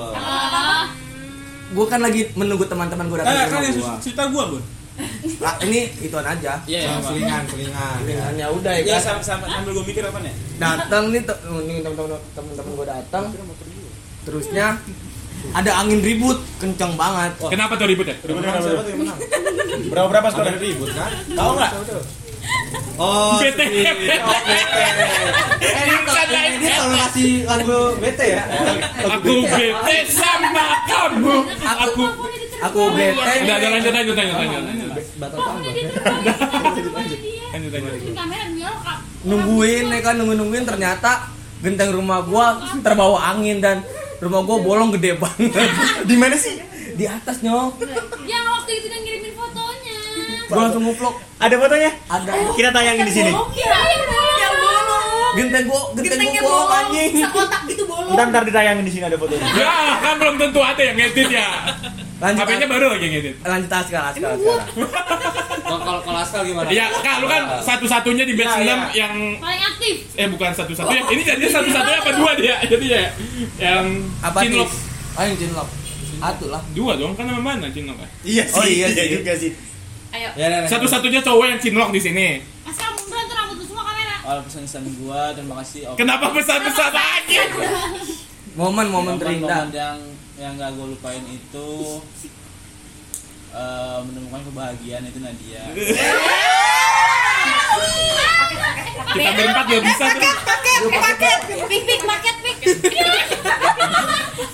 [1.67, 3.93] Gue kan lagi menunggu teman-teman gue datang Eh, ke kan gue.
[3.99, 4.63] cerita gua, Bun.
[5.43, 6.55] Ah, ini ituan aja.
[6.63, 6.95] Iya, iya.
[6.97, 7.99] Selingan, selingan.
[7.99, 9.19] Pilihannya udah ya Ya, kan.
[9.19, 10.31] sambil sambil gua mikir apa nih?
[10.55, 13.23] Datang nih te- nih teman-teman teman-teman gue datang.
[14.23, 14.67] Terusnya
[15.51, 17.35] ada angin ribut kenceng banget.
[17.43, 18.15] Kenapa tuh ribut ya?
[18.25, 19.19] Menang?
[19.91, 20.47] Berapa berapa skor?
[20.47, 21.11] Ada ribut kan?
[21.29, 21.71] Tahu nggak?
[22.95, 23.59] Oh, BT.
[23.59, 23.83] si-
[24.15, 24.79] oh, BT.
[25.59, 28.43] Eh, ini kalau- ini dia kalau ngasih lagu BT ya.
[29.11, 31.35] Aku bete sama kamu.
[31.59, 32.03] Aku
[32.63, 33.19] Aku bete.
[33.43, 34.61] Udah, udah lanjut lanjut lanjut lanjut.
[34.63, 34.89] lanjut.
[35.15, 35.71] Batal tambah.
[37.51, 37.93] Lanjut lanjut.
[39.23, 41.27] Nungguin ya kan nungguin nungguin ternyata
[41.59, 42.45] genteng rumah gua
[42.79, 43.81] terbawa angin dan
[44.17, 45.51] rumah gua bolong gede banget.
[46.09, 46.61] Di mana sih?
[46.95, 47.75] Di atas nyok.
[48.23, 48.45] Yang
[50.47, 51.15] Gua langsung ngevlog.
[51.35, 51.91] Ada fotonya?
[52.05, 53.31] Ada Kita tayangin di sini.
[53.31, 54.35] Iya, yang bolong.
[54.35, 54.53] Yang
[55.35, 57.11] genteng gua genteng gua bolong anjing.
[57.19, 58.13] Sekotak gitu bolong.
[58.13, 59.45] Ntar ntar ditayangin di sini ada fotonya.
[59.51, 61.47] Ya, kan belum tentu ada yang ngedit ya.
[62.15, 63.35] Lanjut HP-nya baru lagi yang ngedit.
[63.43, 64.69] lanjut askal askal sekarang.
[65.65, 66.69] Kalau kalau kalau Askal gimana?
[66.69, 68.77] Iya, Kak, lu kan satu-satunya di batch Iya, 6 iya.
[68.95, 69.95] yang Paling aktif.
[70.13, 71.01] eh bukan satu-satunya.
[71.09, 72.55] Ini jadi satu-satunya apa dua dia?
[72.71, 73.01] Jadi ya
[73.57, 73.85] yang
[74.21, 74.39] Apa?
[74.39, 74.69] Cinlok.
[75.17, 75.67] Ayo cinlok.
[76.15, 76.61] Satu lah.
[76.71, 78.07] Dua dong, kan nama mana Cinlok ya?
[78.23, 79.51] Iya sih, Oh, iya iya juga sih.
[80.15, 80.29] Ayo.
[80.39, 80.67] Ya, ya, ya.
[80.71, 82.27] Satu-satunya cowok yang Cinlok di sini.
[82.63, 84.15] Berantem rambut semua kamera.
[84.23, 85.91] Oh, pesan-pesan gua, terima kasih.
[85.91, 87.41] Oh, Kenapa besar-besar aja?
[88.55, 89.67] Momen-momen terindah.
[89.67, 89.99] momen yang
[90.35, 91.69] yang gak gue lupain itu
[93.51, 95.63] eh, menemukan kebahagiaan itu Nadia.
[99.11, 100.31] Kita berempat gak bisa tuh.
[100.75, 102.57] Paket, paket, pik pik paket pik.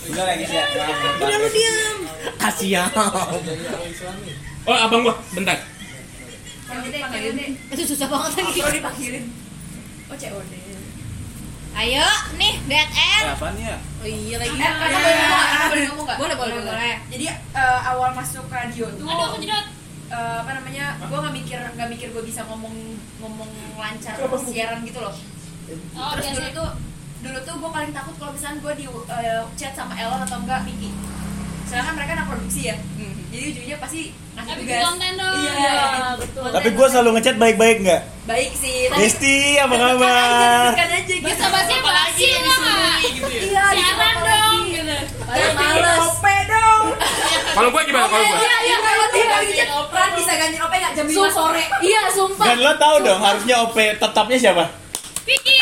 [0.10, 0.58] Enggak lagi sih.
[1.22, 1.98] Udah lu diam.
[2.38, 2.90] Kasihan.
[4.62, 5.58] Oh, abang gua, bentar.
[7.72, 8.60] Itu susah banget lagi.
[8.60, 9.26] Kalau dipanggilin.
[10.08, 10.54] Oh COD.
[11.72, 12.04] Ayo,
[12.36, 13.26] nih dead end.
[13.26, 13.80] Eh, apaan ya?
[13.80, 14.52] Oh iya lagi.
[14.54, 16.18] Eh, boleh ngomong, boleh ngomong nggak?
[16.20, 16.96] Boleh, boleh, boleh.
[17.08, 19.66] Jadi eh, awal masuk radio tuh Aduh, aku jedot.
[20.12, 21.00] eh, apa namanya?
[21.00, 22.76] Gue nggak mikir nggak mikir gue bisa ngomong
[23.24, 25.16] ngomong lancar siaran gitu loh.
[25.96, 26.58] Oh, Terus dulu biasa.
[26.60, 26.70] tuh
[27.22, 30.68] dulu tuh gue paling takut kalau misalnya gue di eh, chat sama Elon atau enggak
[30.68, 30.92] Miki.
[31.72, 32.76] Soalnya kan mereka anak produksi ya.
[33.32, 34.02] Jadi ujungnya pasti
[34.36, 34.82] ngasih Tapi tugas.
[34.84, 35.36] konten dong.
[35.40, 35.72] Iya,
[36.20, 36.48] betul.
[36.52, 38.02] Tapi gue selalu ngechat baik-baik nggak?
[38.28, 38.92] Baik sih.
[38.92, 40.76] Desti, apa kabar?
[40.76, 41.24] dekat aja gitu.
[41.24, 42.98] Bahasa basi apa lagi lah kak?
[43.32, 44.96] Iya, Siaran dong gitu.
[45.24, 46.00] Paling males.
[46.04, 46.84] OP dong.
[47.52, 48.36] Kalau gua gimana kalau gua?
[48.36, 51.64] Iya, iya, kalau dia nggak ngechat, Ran bisa ganti OP nggak jam 5 sore?
[51.80, 52.46] Iya, sumpah.
[52.52, 54.64] Dan lo tau dong harusnya OP tetapnya siapa?
[55.24, 55.61] Piki.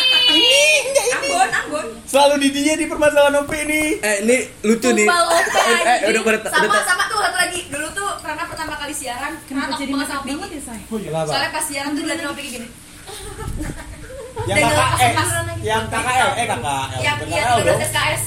[2.10, 4.02] Selalu di dia di permasalahan OP ini.
[4.02, 5.06] Eh, ini lucu nih.
[5.06, 8.44] Tumpal OP Eh, eh, udah pada sama udah sama tuh satu lagi dulu tuh karena
[8.44, 10.60] pertama kali siaran karena takut banget sama Vicky
[11.06, 11.30] Kenapa?
[11.30, 12.68] soalnya pas siaran tuh sama Vicky gini
[14.42, 16.88] Yang KKL, pas- yang KKL, eh KKL.
[16.98, 17.80] yang iya KKL 13 dong.
[17.84, 18.22] SKS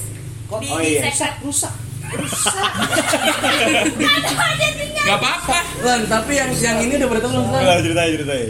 [0.52, 1.00] di Oh di iya.
[1.08, 1.74] sekret rusak.
[5.02, 5.58] Gak apa-apa.
[5.82, 7.62] Lan, tapi yang yang ini udah tahu belum Lan?
[7.64, 8.46] Udah ceritanya ceritanya.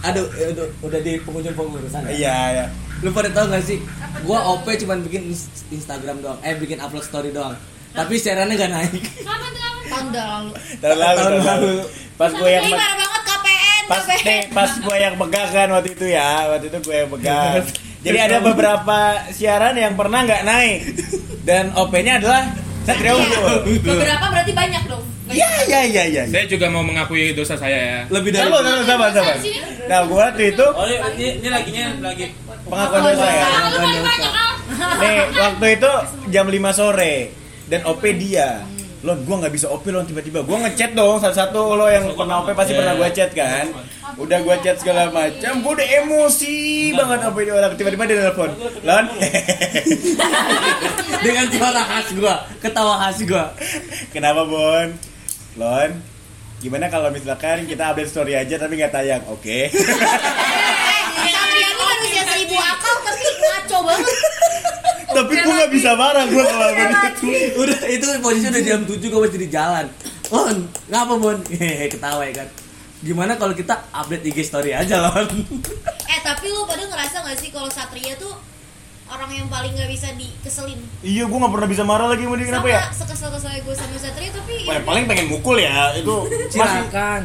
[0.00, 0.46] Aduh, eh,
[0.80, 2.00] udah, di penghujung pengurusan.
[2.06, 2.10] ya?
[2.10, 2.66] Iya, iya.
[3.00, 3.78] Lu pada tahu gak sih?
[4.22, 7.56] Gua OP cuman bikin ins- Instagram doang, eh bikin upload story doang.
[7.90, 8.92] Tapi siarannya gak naik.
[9.18, 11.72] Kapan tuh tahun lalu Tahun lalu, tahun lalu.
[12.14, 15.68] Pas gue yang ini parah banget KPN pas KPN nih, pas gue yang pegang kan
[15.72, 17.64] waktu itu ya, waktu itu gue yang pegang.
[18.04, 18.98] Jadi ada beberapa
[19.30, 20.78] siaran yang pernah nggak naik
[21.42, 22.48] dan OP-nya adalah
[22.80, 23.76] Satria Unggul.
[23.78, 25.04] Beberapa berarti banyak dong.
[25.30, 26.22] Iya iya iya iya.
[26.26, 27.98] Saya juga mau mengakui dosa saya ya.
[28.10, 29.36] Lebih dari Sabar, sabar, sabar, sabar.
[29.86, 32.26] Nah, gue waktu itu Oh, ini, ini, ini laginya lagi
[32.66, 33.46] pengakuan dosa ya.
[35.00, 35.92] Nih, waktu itu
[36.30, 37.14] jam 5 sore
[37.66, 38.62] dan OP dia.
[39.00, 40.44] Lo gua nggak bisa OP lo tiba-tiba.
[40.44, 43.72] Gua ngechat dong satu-satu lo yang pernah OP pasti pernah gua chat kan.
[44.20, 48.52] Udah gua chat segala macam, gua udah emosi banget OP dia orang tiba-tiba dia telepon.
[48.84, 49.04] Lon.
[51.24, 53.56] Dengan suara khas gua, ketawa khas gua.
[54.12, 54.92] Kenapa, Bon?
[55.58, 55.90] Lon.
[56.60, 59.22] Gimana kalau misalkan kita update story aja tapi nggak tayang?
[59.32, 59.72] Oke.
[61.30, 64.16] Satria ini manusia seribu akal tapi ngaco banget
[65.10, 67.26] tapi gua nggak bisa marah gua kalau begitu.
[67.58, 69.86] Udah itu posisi udah jam 7 gua masih di jalan.
[70.30, 71.38] Lon, ngapa Bon?
[71.50, 72.48] Hehehe, ketawa ya kan.
[73.02, 75.26] Gimana kalau kita update IG story aja, Lon?
[76.06, 78.30] eh tapi lu pada ngerasa gak sih kalau Satria tuh
[79.10, 82.46] orang yang paling gak bisa dikeselin Iya, gua nggak pernah bisa marah lagi sama dia
[82.46, 82.80] kenapa sama ya?
[82.92, 86.14] sekesel-keselnya gue sama Satria tapi ya Paling, paling pengen mukul ya itu
[86.52, 87.20] Silakan.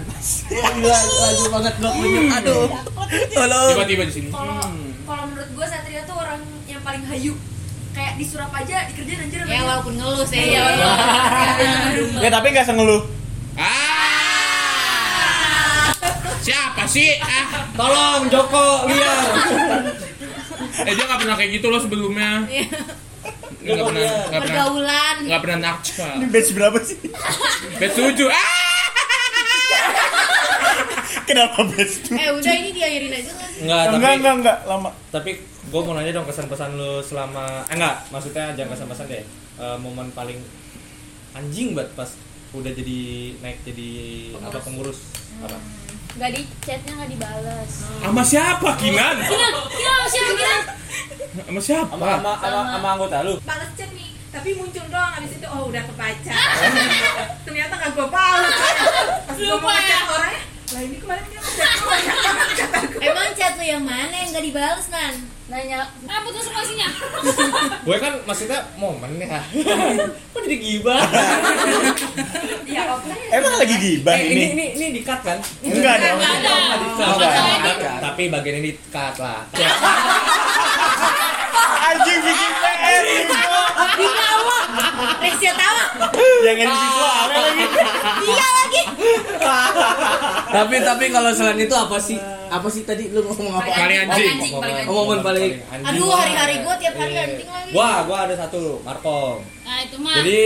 [0.50, 2.20] Gila, laju banget gua punya.
[2.36, 2.68] Aduh.
[3.36, 3.60] Halo.
[3.72, 4.28] Tiba-tiba di sini.
[4.30, 4.56] Kalau
[5.06, 7.34] kalau menurut gue Satria tuh orang yang paling hayu.
[7.92, 12.20] Kayak disurap aja dikerjain anjir ya walaupun ngeluh sih Iya, walaupun.
[12.20, 13.02] Ya tapi nggak sengeluh.
[13.56, 13.76] Ah!
[16.42, 17.16] Siapa sih?
[17.18, 19.26] Ah, Tolong Joko liar.
[20.78, 22.44] eh dia nggak pernah kayak gitu loh sebelumnya.
[22.46, 26.14] Nggak pernah, nggak pernah, pergaulan nggak pernah nakal.
[26.14, 27.00] Ini batch berapa sih?
[27.76, 28.28] Bet tujuh.
[28.28, 28.64] Ah!
[31.26, 32.14] Kenapa batch tuh?
[32.14, 34.90] eh udah ini diakhirin aja kan Enggak, tapi Enggak enggak enggak lama.
[35.10, 39.24] tapi gue mau nanya dong kesan-pesan lu selama eh enggak maksudnya jangan kesan-pesan deh
[39.56, 40.36] Eh, momen paling
[41.32, 42.12] anjing banget pas
[42.52, 43.00] udah jadi
[43.40, 43.92] naik jadi
[44.38, 45.00] apa pengurus
[45.40, 45.56] apa
[46.16, 47.72] Gak di chatnya gak dibales.
[48.00, 49.16] Sama siapa Kinan?
[49.20, 50.62] Kinan, Kinan, siapa Kinan?
[51.36, 51.92] Sama siapa?
[51.92, 55.68] sama sama sama, sama anggota lu Balas chat nih, tapi muncul doang abis itu oh
[55.68, 56.32] udah kebaca.
[57.44, 58.56] Ternyata gak gue balas.
[59.28, 59.80] Pas gue mau Lupa ya?
[59.84, 60.42] ngechat orangnya,
[60.72, 62.85] lah ini kemarin dia ngechat kata gue.
[62.98, 65.16] Emang chat lu yang mana yang gak dibales nan
[65.46, 66.90] Nanya, ah putus relasinya.
[67.86, 69.46] gue kan maksudnya momen ya
[70.34, 71.06] kok jadi gibah
[72.66, 73.14] Iya, oke.
[73.30, 74.46] Emang lagi gibah eh, ini ini?
[74.50, 76.18] ini ini di cut kan Enggak dong.
[76.18, 76.50] Nggak ada.
[76.98, 77.34] Enggak.
[77.62, 77.96] enggak.
[78.02, 79.46] tapi bagian ini di cut lah
[81.86, 84.06] Anjing bikin PR di
[85.24, 85.84] Resia tawa
[86.46, 87.64] Yang ini siswa aneh lagi.
[88.26, 88.82] iya lagi.
[90.52, 92.20] Tapi tapi kalau selain itu apa sih?
[92.46, 93.70] Apa sih tadi lu ngomong apa?
[93.74, 94.54] Paling anjing.
[94.54, 97.72] Paling anjing, paling aduh hari-hari gue tiap hari anjing lagi.
[97.74, 99.42] Gua gua ada satu Markom.
[99.66, 100.14] Nah itu mah.
[100.22, 100.42] Jadi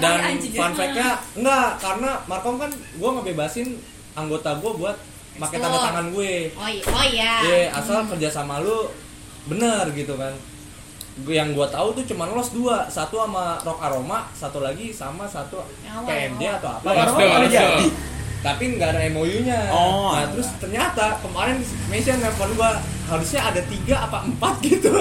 [0.00, 3.68] dan fun fact-nya enggak karena Markom kan gua ngebebasin
[4.16, 4.96] anggota gua buat
[5.38, 6.50] pakai tanda tangan gue.
[6.50, 7.32] oh iya oh iya.
[7.46, 8.90] Iya, asal kerja sama lu
[9.46, 10.34] bener gitu kan.
[11.26, 15.26] Gue yang gua tahu tuh cuma los dua, satu sama Rock Aroma, satu lagi sama
[15.26, 15.62] satu
[16.06, 16.86] PMD atau apa.
[16.86, 17.58] Rock Aroma let's go.
[17.58, 17.86] jadi?
[18.38, 19.60] Tapi nggak ada MOU-nya.
[19.74, 20.14] Oh.
[20.14, 21.58] Nah, terus ternyata kemarin
[21.90, 24.92] mention nelfon gua harusnya ada tiga apa empat gitu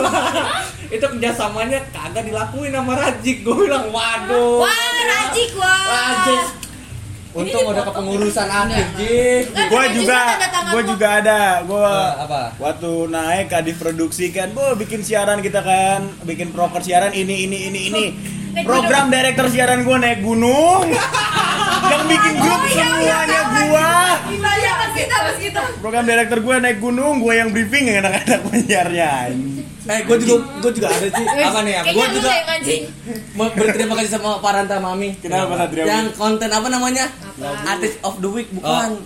[0.88, 6.67] itu kerjasamanya kagak dilakuin sama Rajik gue bilang waduh wah rajik wah Rajik
[7.38, 10.90] untung udah kepengurusan akhir Jik Kan Gua rajik juga, kan lu.
[10.90, 11.42] juga ada.
[11.64, 16.82] Gua Eh, apa waktu naik kadif produksi kan, bu bikin siaran kita kan, bikin proker
[16.82, 18.04] siaran ini ini ini ini.
[18.64, 20.88] Program director siaran gua naik gunung.
[21.92, 23.90] Yang bikin grup semuanya gua.
[24.28, 25.62] Iya, pas kita, pas kita.
[25.78, 29.12] Program director gua naik gunung, gua yang briefing anak-anak penyiarnya.
[29.88, 34.20] eh gue juga gue juga ada sih apa nih ya gue juga yang berterima kasih
[34.20, 35.88] sama Paranta Mami Kenapa, Satria?
[35.88, 37.08] yang konten apa namanya
[37.64, 39.00] artist of the week bukan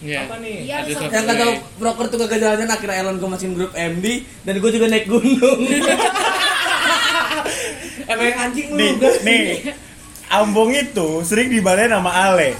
[0.00, 0.28] Iya.
[0.28, 1.32] apa nih Iya, yang kata
[1.76, 5.60] broker tuh kagak jalan akhirnya Elon gue masukin grup MD dan gue juga naik gunung
[8.10, 8.92] emang yang anjing lu Nih,
[9.22, 9.46] nih.
[10.30, 12.54] Ambong itu sering dibalain sama Ale.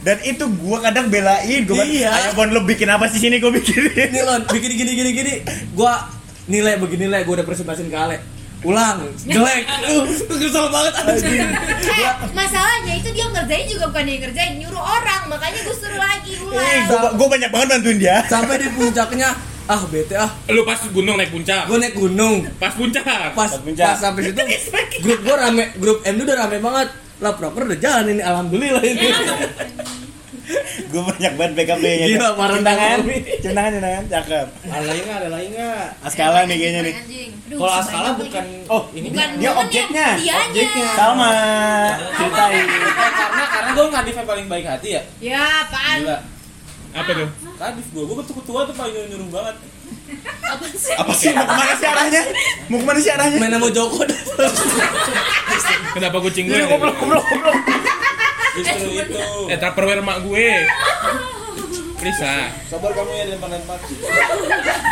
[0.00, 2.10] Dan itu gua kadang belain, gua Iya.
[2.12, 3.88] ayo Bon lu bikin apa sih sini gua bikin.
[3.94, 5.32] Nih Lon, bikin gini gini gini
[5.72, 5.96] Gua
[6.44, 8.18] nilai begini nilai gua udah presentasiin ke Ale.
[8.64, 9.68] Ulang, jelek.
[9.92, 10.08] Uh,
[10.40, 11.36] kesel banget anjing.
[11.84, 16.32] eh masalahnya itu dia ngerjain juga bukan dia ngerjain nyuruh orang makanya gue suruh lagi
[16.32, 18.24] Eh, ulang gua, gua banyak banget bantuin dia.
[18.24, 20.30] Sampai di puncaknya ah bete ah.
[20.48, 21.64] Lu pas gunung naik puncak.
[21.66, 22.44] Gua naik gunung.
[22.56, 23.04] Pas puncak.
[23.04, 23.86] Pas Pas puncak.
[23.86, 24.42] pas sampai situ
[25.00, 26.88] grup gua rame, grup M udah rame banget.
[27.18, 29.08] Lah proper udah jalan ini alhamdulillah ini.
[30.84, 32.06] Gue banyak banget BKB-nya.
[32.06, 33.24] Gila, parah Cintangan, banget.
[33.40, 34.46] cintangan, cintangan, cakep.
[34.62, 35.16] Ada lagi nggak?
[35.16, 35.86] Ada lagi nggak?
[36.04, 36.94] Askala nih kayaknya nih.
[37.50, 39.40] Kalau Askala bukan Oh, ini dia, dia.
[39.40, 40.08] dia objeknya.
[40.20, 40.88] Objeknya.
[40.92, 41.30] Sama,
[42.12, 42.66] ceritain.
[42.68, 45.02] karena karena gue Kadif yang paling baik hati ya.
[45.18, 45.98] Ya, apaan?
[46.94, 47.28] Apa tuh?
[47.58, 49.56] Kadif gue, gue ketua ketua tuh paling nyuruh banget.
[50.46, 50.94] Apa sih?
[50.94, 51.28] Apa sih?
[51.34, 52.22] Mau ke mana sih arahnya?
[52.70, 53.38] Mau ke mana sih arahnya?
[53.42, 54.00] Main sama Joko.
[55.94, 56.58] Kenapa kucing gue?
[56.70, 57.56] Goblok, goblok, goblok.
[58.54, 59.18] Justru itu.
[59.50, 60.46] Eh, tupperware mak gue.
[62.04, 62.52] Lisa.
[62.68, 63.78] Sabar kamu ya lempar-lempar.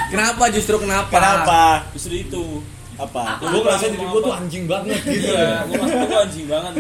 [0.09, 1.13] Kenapa justru kenapa?
[1.13, 1.63] Kenapa?
[1.95, 2.45] Justru itu.
[2.97, 3.41] Apa?
[3.41, 5.65] Gue ngerasa diri gue tuh anjing banget gitu ya.
[5.69, 6.73] Gue merasa gue anjing banget.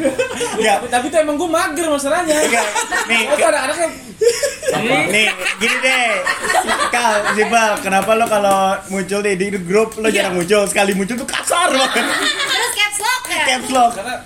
[0.56, 0.76] Enggak.
[0.80, 2.36] Tapi, tapi tuh emang gue mager masalahnya.
[2.36, 2.66] Enggak.
[3.06, 4.11] Nih, Gue tuh anak-anak yang Apa?
[4.72, 6.08] Nih, gini deh.
[6.88, 8.58] Kal, Zibal, kenapa lo kalau
[8.88, 10.64] muncul di, di grup lo jarang muncul?
[10.64, 12.04] Sekali muncul tuh kasar banget.
[12.24, 13.44] Terus caps lock ya?
[13.46, 13.92] Caps lock.
[13.94, 14.16] karena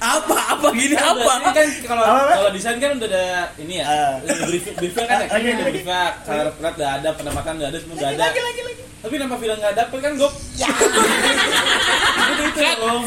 [0.00, 0.36] Apa?
[0.56, 1.32] Apa gini Kan apa?
[1.38, 3.24] Ini kan kalau kalau desain kan udah ada
[3.60, 3.84] ini ya.
[3.84, 4.12] Ah.
[4.24, 5.28] Udah brief- briefing kan ya.
[5.28, 5.72] Lagi, Udah lagi.
[5.76, 8.24] briefing, color plate udah ada, pendapatan udah ada, semua udah ada.
[9.04, 10.30] Tapi kenapa bilang nggak dapet kan gue?
[12.24, 13.04] Itu itu loh.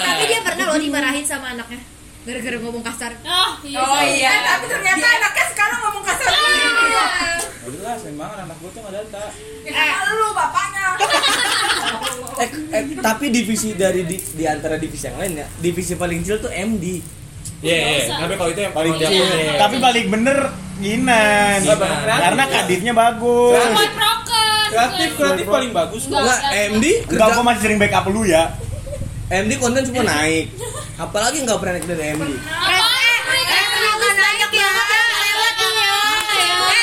[0.00, 1.95] Tapi dia pernah loh dimarahin sama anaknya
[2.26, 3.12] gara-gara ngomong kasar.
[3.22, 3.78] Oh, iya.
[3.78, 6.94] Oh iya, tapi ternyata anaknya sekarang ngomong kasar gini.
[7.56, 9.22] Gak jelas, emang anak gue tuh nggak data.
[9.64, 10.84] Eh, lu bapaknya.
[12.36, 16.36] Eh, eh, tapi divisi dari di, di antara divisi yang lain ya, divisi paling kecil
[16.36, 17.00] tuh MD.
[17.64, 18.12] Iya, iya.
[18.12, 19.24] Tapi kalau itu yang Paling kecil.
[19.24, 20.38] dia- Tapi paling bener
[20.76, 21.60] Ginan.
[22.04, 23.56] Karena kadifnya bagus.
[24.66, 26.02] Kreatif, kreatif paling bagus.
[26.04, 26.38] Enggak,
[26.76, 28.52] MD Enggak, gua masih sering backup lu ya.
[29.26, 30.54] MD konten semua naik.
[30.96, 32.30] Apalagi nggak pernah naik dari MD.
[32.30, 32.38] Eh,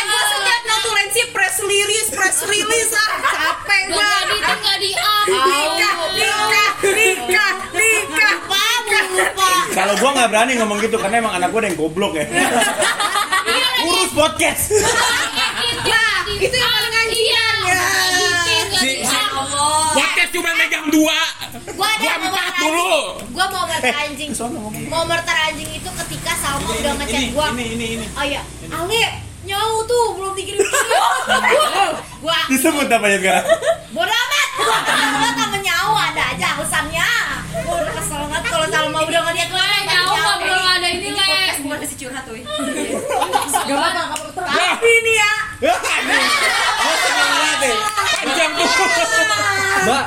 [0.03, 2.91] gua setiap notulensi press release, press release.
[2.91, 3.11] Ah.
[3.23, 4.03] Capek gua.
[4.03, 5.25] nggak di up.
[5.25, 9.61] Nikah, nikah, nikah, nikah.
[9.73, 12.25] Kalau gua nggak berani ngomong gitu karena emang anak gua ada yang goblok ya.
[13.83, 14.71] Urus podcast.
[15.83, 16.92] Nah, itu yang paling
[19.93, 21.19] Podcast cuma megang dua.
[21.71, 22.61] Gua ada Gua mau empat anjing.
[22.63, 22.93] dulu.
[23.29, 24.29] Gua mau mortar anjing.
[24.87, 27.47] Mau mortar anjing itu ketika Salma udah ngechat Ini, gua.
[27.53, 28.05] ini, ini, ini.
[28.13, 29.03] Oh iya, Ale,
[29.43, 30.61] nyau tuh belum dikirim.
[32.23, 33.45] gua Disebut namanya sekarang.
[33.91, 34.47] bodoh amat.
[34.55, 35.13] Gua kenal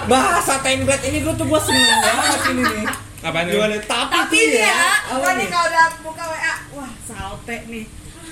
[0.07, 2.87] bahasa template ini gue tuh gue seneng banget ini nih.
[3.27, 3.59] Apaan tuh?
[3.59, 3.77] Gimana?
[3.83, 4.71] Tapi, tapi tuh nih ya,
[5.11, 5.49] apa gua nih nih?
[5.51, 7.85] kalau udah buka WA, wah salte nih.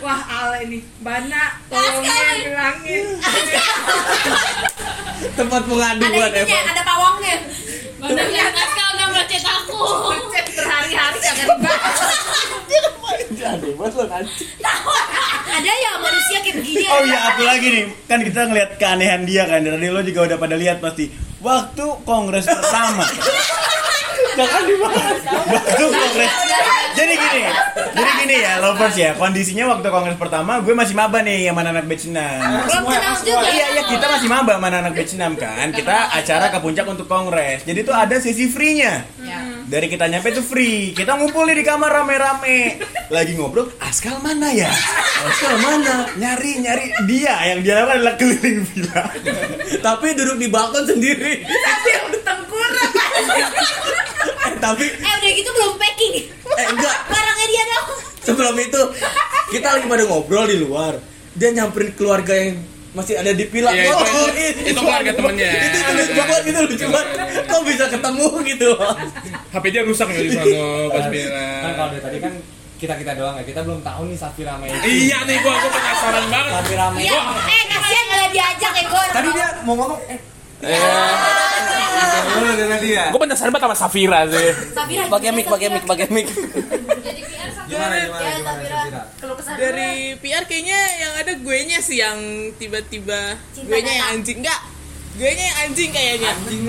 [0.02, 3.06] Wah Ale nih, Bana tolongin bilangin.
[5.38, 6.66] Tempat Ada pengaduan ininya, emang.
[6.74, 7.36] ada pawangnya.
[7.98, 9.80] Mana yang Askal udah ngechat aku.
[10.30, 11.98] Chat berhari-hari jangan dibahas.
[15.54, 16.84] Ada ya manusia kayak begini.
[16.90, 17.84] Oh iya, apa lagi nih?
[18.10, 19.62] Kan kita ngeliat keanehan dia kan.
[19.62, 21.06] Dari lo juga udah pada lihat pasti.
[21.38, 23.06] Waktu kongres pertama.
[24.38, 25.20] Jangan dibahas.
[25.30, 26.32] Waktu kongres.
[27.04, 27.42] Jadi gini,
[27.92, 29.12] jadi gini ya, lovers ya.
[29.12, 32.16] Kondisinya waktu kongres pertama, gue masih maba nih sama anak batch 6.
[32.16, 33.44] Belum kenal juga.
[33.44, 35.68] Iya, iya, kita masih maba sama anak batch 6 kan.
[35.68, 37.68] Kita acara ke puncak untuk kongres.
[37.68, 39.04] Jadi tuh ada sesi free-nya.
[39.64, 40.96] Dari kita nyampe tuh free.
[40.96, 42.80] Kita ngumpul di kamar rame-rame.
[43.12, 44.68] Lagi ngobrol, Askal mana ya?
[45.28, 46.08] Askal mana?
[46.16, 47.36] Nyari, nyari dia.
[47.52, 49.02] Yang dia lakukan adalah keliling villa.
[49.80, 51.44] Tapi duduk di balkon sendiri.
[51.44, 52.93] Sambil bertengkurap.
[54.44, 56.12] Eh, tapi Eh udah gitu belum packing.
[56.28, 56.96] eh enggak.
[57.12, 57.86] Barangnya dia dong.
[58.22, 58.80] Sebelum itu
[59.50, 61.00] kita lagi pada ngobrol di luar.
[61.32, 62.60] Dia nyamperin keluarga yang
[62.92, 63.68] masih ada di villa.
[63.68, 65.50] Iya, itu- Oh, itu- itu keluarga temennya.
[65.50, 67.08] Itu lucu banget gitu lucu banget.
[67.44, 68.68] Kok bisa ketemu gitu?
[69.50, 70.44] HP dia rusak nggak di sana
[70.86, 71.74] pas Kan bilang.
[71.74, 72.32] kalau dari tadi kan
[72.76, 73.44] kita kita doang ya.
[73.44, 74.88] Kita belum tahu nih Safira sama Eci.
[75.08, 76.52] Iya nih gua gua penasaran banget.
[76.54, 79.04] Safira sama Iya, eh kasihan gak diajak ya gue.
[79.10, 80.20] Tadi dia mau ngomong eh
[83.10, 84.50] Gua penasaran banget sama Safira sih.
[85.10, 86.26] Pakai mic, pakai mic, pakai mic.
[87.64, 89.02] gimana gimana gimana Safira.
[89.56, 89.90] Dari
[90.20, 92.18] PR kayaknya yang ada gue nya sih yang
[92.56, 94.60] tiba-tiba gue nya yang anjing enggak
[95.14, 96.62] gue nya yang anjing kayaknya Anjing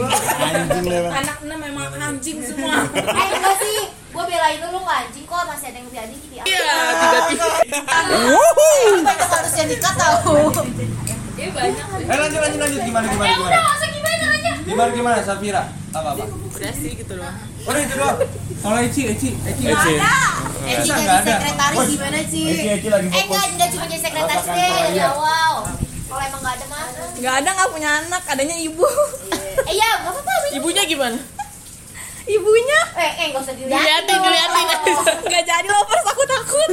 [0.85, 1.15] lah emang.
[1.17, 2.85] Anak enam memang anjing semua.
[3.19, 6.19] Eh enggak sih, gue belain lu lu nggak anjing kok masih ada yang lebih anjing
[6.21, 6.43] gitu ya.
[6.45, 7.47] iya tiba-tiba
[9.01, 10.37] Banyak harus yang tahu.
[11.35, 11.85] Dia banyak.
[12.05, 13.94] Eh lanjut lanjut lanjut gimana gimana Eh gimana.
[14.65, 14.89] Gimana.
[14.91, 15.63] Gimana Safira?
[15.95, 16.23] Apa apa?
[16.25, 17.31] udah sih gitu loh
[17.65, 18.17] Udah itu doang.
[18.61, 19.93] Kalau Eci Eci Eci Eci.
[20.65, 22.43] Eh Nggak jadi sekretaris gimana sih?
[22.49, 23.25] Eci, Eci lagi Eh fokus.
[23.25, 25.53] enggak, enggak cuma jadi sekretaris deh dari awal.
[26.05, 26.85] Kalau emang enggak ada mah.
[27.15, 28.85] Gak ada nggak punya anak, adanya ibu.
[29.65, 30.33] Eh iya, enggak apa-apa.
[30.53, 31.17] Ibunya gimana
[32.25, 33.77] Ibunya Eh, eh enggak usah dilihat.
[33.77, 34.65] Diliatin, diliatin.
[35.29, 36.69] Gak jadi lovers aku takut.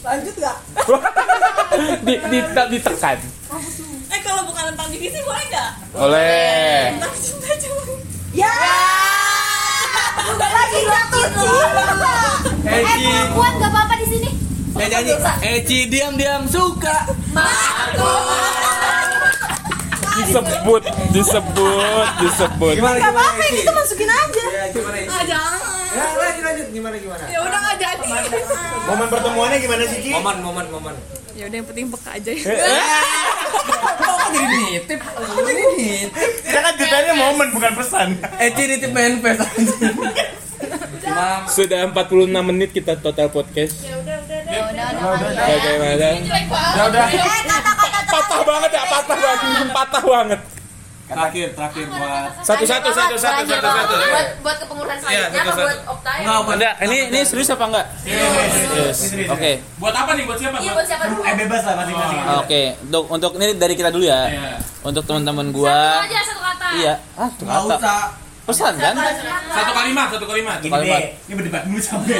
[0.00, 0.56] Lanjut gak?
[2.02, 2.38] di, di,
[2.72, 3.18] ditekan
[4.20, 5.70] eh kalau bukan tentang divisi boleh gak?
[5.96, 7.82] oleh Tentang cinta cuma.
[8.36, 8.52] Ya.
[10.28, 11.30] Udah lagi sakit
[12.60, 14.30] Eh, perempuan enggak apa-apa di sini.
[14.76, 15.12] Eh nyanyi.
[15.40, 17.08] Eci diam diam suka.
[20.10, 20.84] disebut
[21.16, 23.24] disebut disebut Gimana Gak gimana?
[23.24, 23.64] apa-apa Eci?
[23.64, 24.44] itu masukin aja.
[24.52, 25.08] Ya gimana Eci?
[25.08, 25.60] Ah jangan.
[25.90, 27.24] Ya lanjut lanjut gimana gimana?
[27.24, 28.10] Ya udah gak jadi.
[28.84, 30.10] Momen pertemuannya gimana sih, Ci?
[30.12, 30.94] momen momen momen
[31.38, 32.30] Ya udah yang penting peka aja.
[32.30, 32.42] Eh,
[34.00, 35.00] kok jadi nitip?
[35.00, 36.10] Kok jadi nitip?
[36.44, 38.08] Kita kan ceritanya momen bukan pesan.
[38.38, 39.38] Eci nitip main pes.
[41.00, 43.74] Imam sudah 46 menit kita total podcast.
[43.82, 45.46] Ya udah, udah.
[45.48, 46.08] bagaimana?
[46.76, 47.06] Ya udah.
[48.10, 49.68] patah banget ya patah banget.
[49.70, 50.40] Patah banget
[51.10, 55.50] terakhir terakhir buat satu satu satu satu satu satu Buat buat kepengurusan Iya, selanjutnya satu,
[55.50, 55.90] apa buat satu.
[55.90, 56.18] Optai?
[56.22, 57.86] Enggak Enggak, ini ini serius apa enggak?
[58.06, 58.98] Yes.
[59.26, 59.52] Oke.
[59.76, 60.24] Buat apa nih?
[60.24, 60.56] Buat siapa?
[60.60, 61.20] Iya, buat siapa dulu?
[61.26, 62.18] Eh bebas lah masing-masing.
[62.38, 64.20] Oke, untuk untuk ini dari kita dulu ya.
[64.80, 65.74] Untuk teman-teman gua.
[66.00, 66.66] Satu aja satu kata.
[66.78, 66.94] Iya.
[67.18, 67.76] Ah, tuh Enggak kata.
[67.76, 68.00] usah.
[68.40, 68.94] Pesan kan?
[69.50, 70.58] Satu kalimat, satu kalimat.
[70.58, 72.18] Deh, ini berdebat mulu sampai.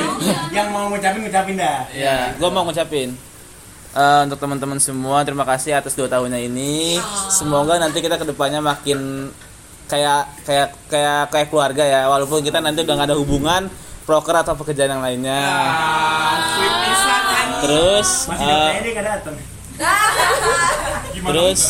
[0.51, 1.79] Yang mau ngucapin ngucapin dah.
[1.91, 3.09] Ya, gua mau ngucapin
[3.95, 6.99] eh, untuk teman-teman semua terima kasih atas dua tahunnya ini.
[7.31, 9.31] Semoga nanti kita ke depannya makin
[9.91, 12.07] kayak kayak kayak kayak keluarga ya.
[12.11, 13.67] Walaupun kita nanti udah gak ada hubungan
[14.05, 15.43] proker atau pekerjaan yang lainnya.
[15.43, 16.75] Anjing.
[17.61, 18.71] Terus Masih eh.
[21.21, 21.61] Terus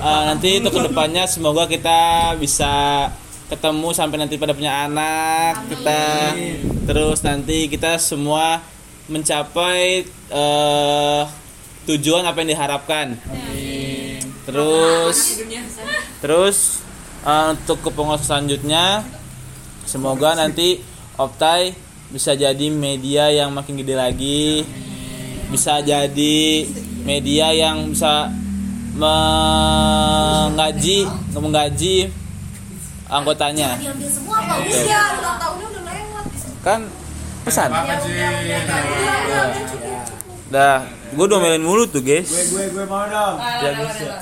[0.00, 3.06] uh, nanti untuk ke depannya semoga kita bisa
[3.46, 6.34] ketemu sampai nanti pada punya anak kita
[6.82, 8.58] terus nanti kita semua
[9.06, 10.02] mencapai
[10.34, 11.22] uh,
[11.86, 13.06] tujuan apa yang diharapkan?
[14.46, 15.42] Terus
[16.22, 16.78] terus
[17.26, 19.02] uh, untuk kepengurusan selanjutnya
[19.86, 20.80] semoga nanti
[21.16, 21.72] Optai
[22.12, 24.68] bisa jadi media yang makin gede lagi.
[25.48, 26.68] Bisa jadi
[27.06, 28.28] media yang bisa
[30.52, 32.12] menggaji menggaji
[33.08, 33.80] anggotanya.
[33.80, 33.96] Lewat.
[36.60, 36.84] kan
[37.46, 37.70] pesan?
[37.70, 39.62] Ya udah, udah.
[39.72, 39.95] Udah.
[40.46, 43.34] Dah gue domelin mulu tuh guys Gue gue gue mau dong.
[43.38, 44.18] ya bisa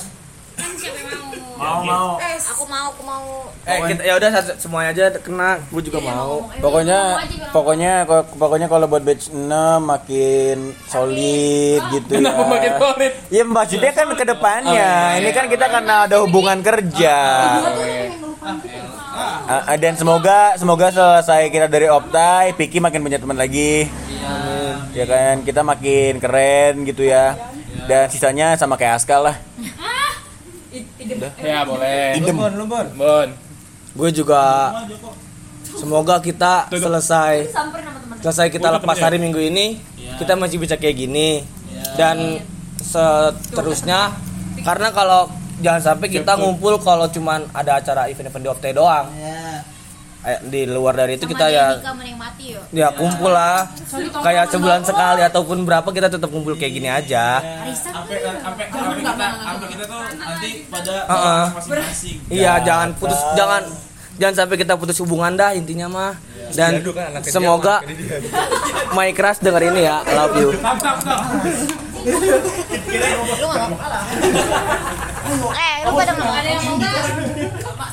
[0.55, 1.35] Kan siapa yang mau?
[1.55, 2.09] Mau mau.
[2.19, 3.27] Aku mau, aku mau.
[3.65, 5.59] Eh kita ya udah semuanya aja kena.
[5.69, 6.47] Gue juga mau.
[6.57, 7.19] Pokoknya
[7.51, 9.51] pokoknya ko- pokoknya kalau buat batch 6
[9.81, 12.47] makin solid gitu kenapa ya.
[12.49, 14.91] makin solid Ya maksudnya kan ke depannya.
[15.17, 17.17] Ini kan kita karena ada hubungan kerja.
[19.47, 23.87] Ah, dan semoga semoga selesai kita dari Optai, Piki makin punya teman lagi.
[24.95, 27.35] Ya kan kita makin keren gitu ya.
[27.85, 29.37] Dan sisanya sama kayak Aska lah.
[31.39, 32.19] ya boleh.
[32.19, 32.37] Idem.
[32.95, 33.29] bon
[33.95, 34.75] Gue juga
[35.75, 37.51] semoga kita selesai
[38.23, 39.79] selesai kita lepas hari minggu ini
[40.19, 41.43] kita masih bisa kayak gini.
[41.95, 42.43] Dan
[42.83, 44.15] seterusnya
[44.67, 45.31] karena kalau
[45.63, 49.07] jangan sampai kita ngumpul kalau cuman ada acara event-event di Opte doang.
[49.15, 49.59] Eh,
[50.25, 52.65] di luar dari itu kita ya Nikah menikmati yuk.
[52.73, 53.69] ya kumpul lah.
[54.25, 57.45] Kayak sebulan sekali ataupun berapa kita tetap kumpul kayak gini aja.
[57.77, 58.65] Sampai sampai sampai
[58.97, 61.45] kita sampai kita tuh nanti pada Heeh.
[61.53, 62.17] masing-masing.
[62.33, 63.63] Iya jangan putus jangan
[64.17, 66.13] jangan sampai kita putus hubungan dah intinya mah.
[66.55, 66.81] Dan
[67.25, 67.85] semoga
[68.97, 70.01] My Crush denger ini ya.
[70.09, 70.51] Love you
[72.05, 74.03] Lu nggak mau kalah.
[75.57, 77.03] Eh, lu pada nggak ada yang mau nggak?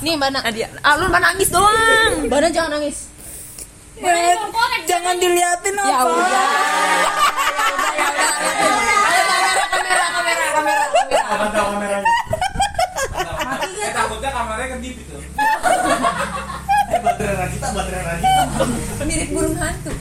[0.03, 0.39] Nih mana?
[0.83, 2.27] Ah lu mana nangis doang.
[2.27, 3.07] Bana jangan nangis.
[4.89, 5.87] Jangan diliatin apa.
[5.87, 6.45] Ya udah.
[11.31, 12.11] Mantap kameranya.
[13.81, 15.15] eh takutnya kamarnya kedip itu
[16.91, 18.63] Eh baterai Ragita, baterai Ragita.
[19.07, 19.91] Mirip burung hantu.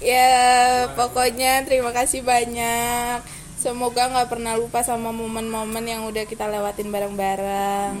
[0.00, 3.20] Ya, pokoknya terima kasih banyak.
[3.60, 8.00] Semoga nggak pernah lupa sama momen-momen yang udah kita lewatin bareng-bareng.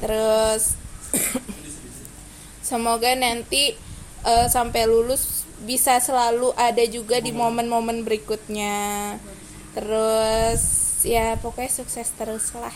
[0.00, 0.80] Terus
[2.72, 3.76] semoga nanti
[4.24, 9.20] eh, sampai lulus bisa selalu ada juga di momen-momen berikutnya.
[9.76, 10.62] Terus
[11.04, 12.72] ya pokoknya sukses terus lah.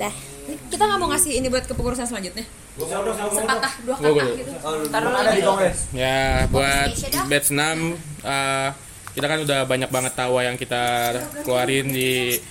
[0.00, 0.33] Dah.
[0.74, 2.42] Kita nggak mau ngasih ini buat kepengurusan selanjutnya.
[3.30, 4.50] Sepatah dua kata gitu.
[4.90, 5.78] taruh ada di kongres.
[5.94, 6.90] Ya buat
[7.30, 7.62] batch 6
[8.26, 8.68] eh,
[9.14, 11.14] kita kan udah banyak banget tawa yang kita
[11.46, 12.42] keluarin di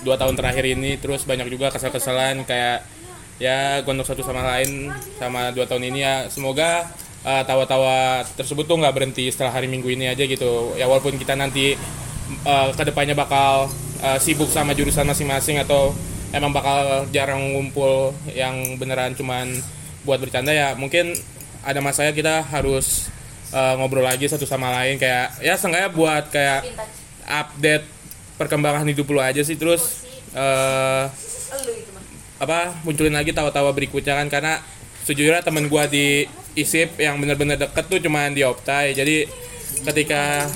[0.00, 0.96] dua tahun terakhir ini.
[0.96, 2.80] Terus banyak juga kesal-kesalan kayak
[3.36, 4.88] ya gondok satu sama lain
[5.20, 6.32] sama dua tahun ini ya.
[6.32, 6.88] Semoga
[7.28, 10.72] eh, tawa-tawa tersebut tuh nggak berhenti setelah hari minggu ini aja gitu.
[10.80, 11.76] Ya walaupun kita nanti
[12.40, 13.68] eh, ke depannya bakal
[14.00, 15.92] eh, sibuk sama jurusan masing-masing atau
[16.36, 19.48] emang bakal jarang ngumpul yang beneran cuman
[20.06, 21.16] buat bercanda ya mungkin
[21.66, 23.10] ada masanya kita harus
[23.50, 25.02] eh, ngobrol lagi satu sama lain.
[25.02, 26.62] Kayak ya seenggaknya buat kayak
[27.26, 27.84] update
[28.38, 29.58] perkembangan hidup lu aja sih.
[29.58, 31.04] Terus eh
[32.36, 34.30] apa munculin lagi tawa-tawa berikutnya kan.
[34.30, 34.62] Karena
[35.02, 38.94] sejujurnya temen gua di ISIP yang bener-bener deket tuh cuman di Optai.
[38.94, 39.26] Jadi
[39.84, 40.46] ketika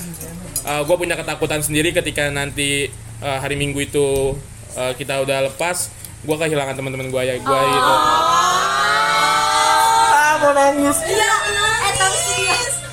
[0.65, 2.89] uh, gue punya ketakutan sendiri ketika nanti
[3.21, 4.33] uh, hari Minggu itu
[4.75, 5.91] uh, kita udah lepas
[6.21, 7.93] gue kehilangan teman-teman gue ya gue gitu
[10.11, 10.99] Ah, mau nangis.
[11.03, 11.33] Iya,
[11.81, 12.25] eh nangis.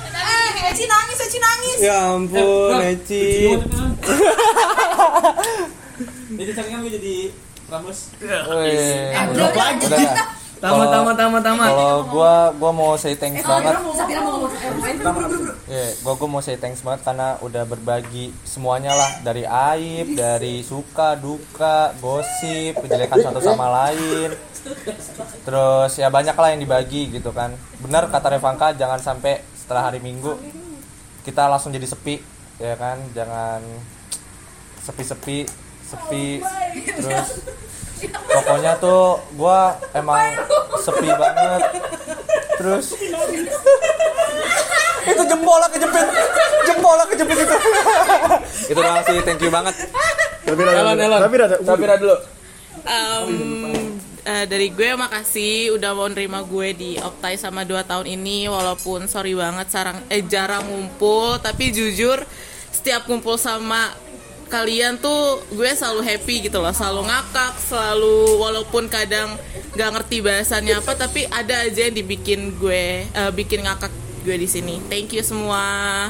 [0.08, 1.78] Eh, Eci nangis, Eci nangis.
[1.78, 3.48] Ya ampun, Eci.
[6.38, 7.16] Jadi sakingan gue jadi
[7.68, 7.98] Ramos.
[8.20, 9.12] Wih.
[9.34, 9.86] Drop lagi.
[10.58, 10.74] Udah.
[10.74, 11.68] Tamat, tamat, tamat, tamat.
[11.70, 13.78] Kalau gua gua mau say thanks banget.
[13.94, 14.50] Sapira mau ngomong
[15.70, 20.66] Ya, gua gua mau say thanks banget karena udah berbagi semuanya lah dari aib, dari
[20.66, 24.34] suka, duka, gosip, kejelekan satu sama lain.
[25.46, 27.54] Terus ya banyak lah yang dibagi gitu kan.
[27.78, 30.34] Benar kata Revanka jangan sampai setelah hari Minggu
[31.22, 32.18] kita langsung jadi sepi
[32.58, 32.98] ya kan.
[33.14, 33.62] Jangan
[34.82, 35.46] sepi-sepi,
[35.86, 36.42] sepi
[36.98, 37.46] terus
[38.06, 40.38] pokoknya tuh gua emang
[40.78, 41.62] sepi banget.
[42.58, 42.86] Terus
[45.08, 46.06] itu jempol lah kejepit.
[46.66, 47.56] Jempol lah kejepit itu.
[48.68, 49.74] Itu doang sih thank you banget.
[50.48, 51.20] Elon, Elon.
[51.64, 52.16] Sapira dulu.
[52.88, 53.30] Em,
[54.24, 58.48] eh, dari gue makasih udah mau nerima gue di Optai sama 2 tahun ini.
[58.48, 62.20] Walaupun sorry banget sarang eh jarang ngumpul tapi jujur
[62.72, 63.92] setiap kumpul sama
[64.48, 66.72] kalian tuh gue selalu happy gitu loh.
[66.72, 69.36] Selalu ngakak selalu walaupun kadang
[69.76, 73.92] nggak ngerti bahasannya apa tapi ada aja yang dibikin gue eh, bikin ngakak
[74.24, 74.80] gue di sini.
[74.88, 76.08] Thank you semua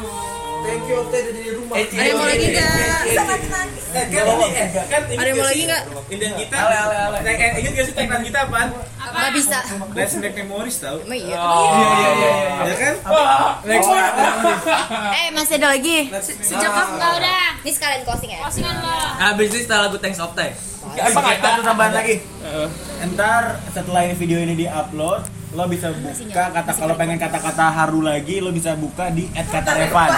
[0.58, 1.74] Thank you, Optai udah jadi rumah.
[1.78, 2.68] ada yang mau lagi nggak
[3.88, 6.56] ada yang mau lagi nggak Indah kita.
[6.56, 7.18] Ale, ale, ale.
[7.28, 8.68] Eh, Ingat gak sih tagline kita apaan?
[8.98, 9.58] Nggak bisa.
[9.92, 10.96] Let's make memories tau.
[11.04, 11.36] Emang iya.
[11.36, 12.32] Iya, iya, iya.
[12.64, 12.94] Ya kan?
[13.64, 13.88] Next.
[15.12, 15.98] Eh masih ada lagi.
[16.40, 17.44] Sejak enggak udah.
[17.60, 18.40] Ini sekalian closing ya.
[18.44, 18.98] Closingan lo.
[19.18, 20.48] Habis ini setelah lagu Thanks Optai.
[20.88, 22.16] Emang ada tuh tambahan lagi.
[23.14, 28.44] Ntar setelah ini video ini diupload, lo bisa buka kata kalau pengen kata-kata haru lagi,
[28.44, 30.10] lo bisa buka di @katarevan.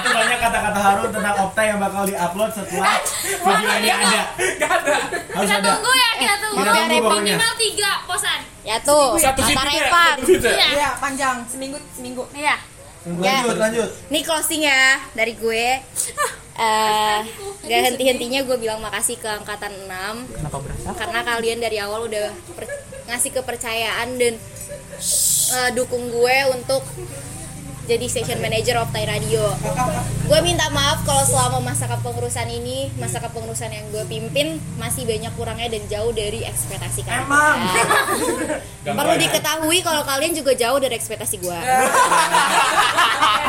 [0.00, 2.94] Itu banyak kata-kata haru tentang Opta yang bakal diupload setelah
[3.42, 4.22] video ini ada.
[5.34, 5.68] Harus Kita ada.
[5.74, 6.62] tunggu ya, kita tunggu.
[6.62, 7.34] Kita tunggu pokoknya.
[7.34, 8.40] Minimal tiga posan.
[8.62, 9.18] Ya tuh.
[9.18, 10.16] Kata ya Revan.
[10.22, 10.38] ya?
[10.38, 10.68] Iya.
[10.78, 12.22] Iya, panjang seminggu seminggu.
[12.30, 12.56] Iya.
[13.00, 13.88] Lanjut, lanjut.
[14.08, 15.66] Ini closing ya dari gue.
[16.60, 17.20] Eh,
[17.64, 20.28] gak henti-hentinya gue bilang makasih ke angkatan 6
[20.92, 22.68] karena kalian dari awal udah per-
[23.08, 24.36] ngasih kepercayaan dan
[25.50, 26.84] eh, dukung gue untuk
[27.90, 29.50] jadi station manager of Thai Radio.
[30.30, 35.34] Gue minta maaf kalau selama masa kepengurusan ini, masa kepengurusan yang gue pimpin masih banyak
[35.34, 37.26] kurangnya dan jauh dari ekspektasi kalian.
[38.94, 41.58] Perlu diketahui kalau kalian juga jauh dari ekspektasi gue.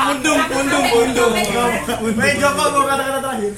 [0.01, 1.33] Undung, undung, undung.
[2.17, 3.51] Baik Joko mau kata-kata terakhir.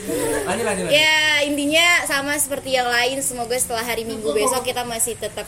[0.44, 0.66] Lanjut.
[0.68, 0.88] lanjut.
[0.92, 5.48] Ya intinya sama seperti yang lain semoga setelah hari Minggu besok kita masih tetap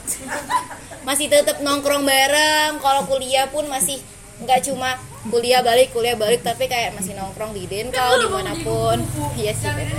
[1.04, 4.00] masih tetap nongkrong bareng kalau kuliah pun masih
[4.36, 5.00] nggak cuma
[5.32, 9.00] kuliah balik kuliah balik tapi kayak masih nongkrong di Denkau di mana pun
[9.40, 9.72] iya sih.
[9.72, 9.96] Bener.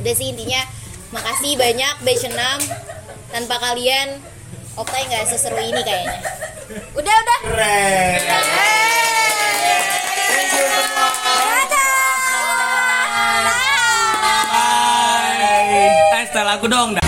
[0.00, 0.62] udah sih intinya
[1.10, 2.38] makasih banyak batch 6
[3.34, 4.22] tanpa kalian
[4.78, 6.14] Optai nggak seseru ini kayaknya.
[6.94, 7.38] Udah udah.
[7.42, 8.22] Keren.
[16.14, 16.99] Eh, setelah lagu dong.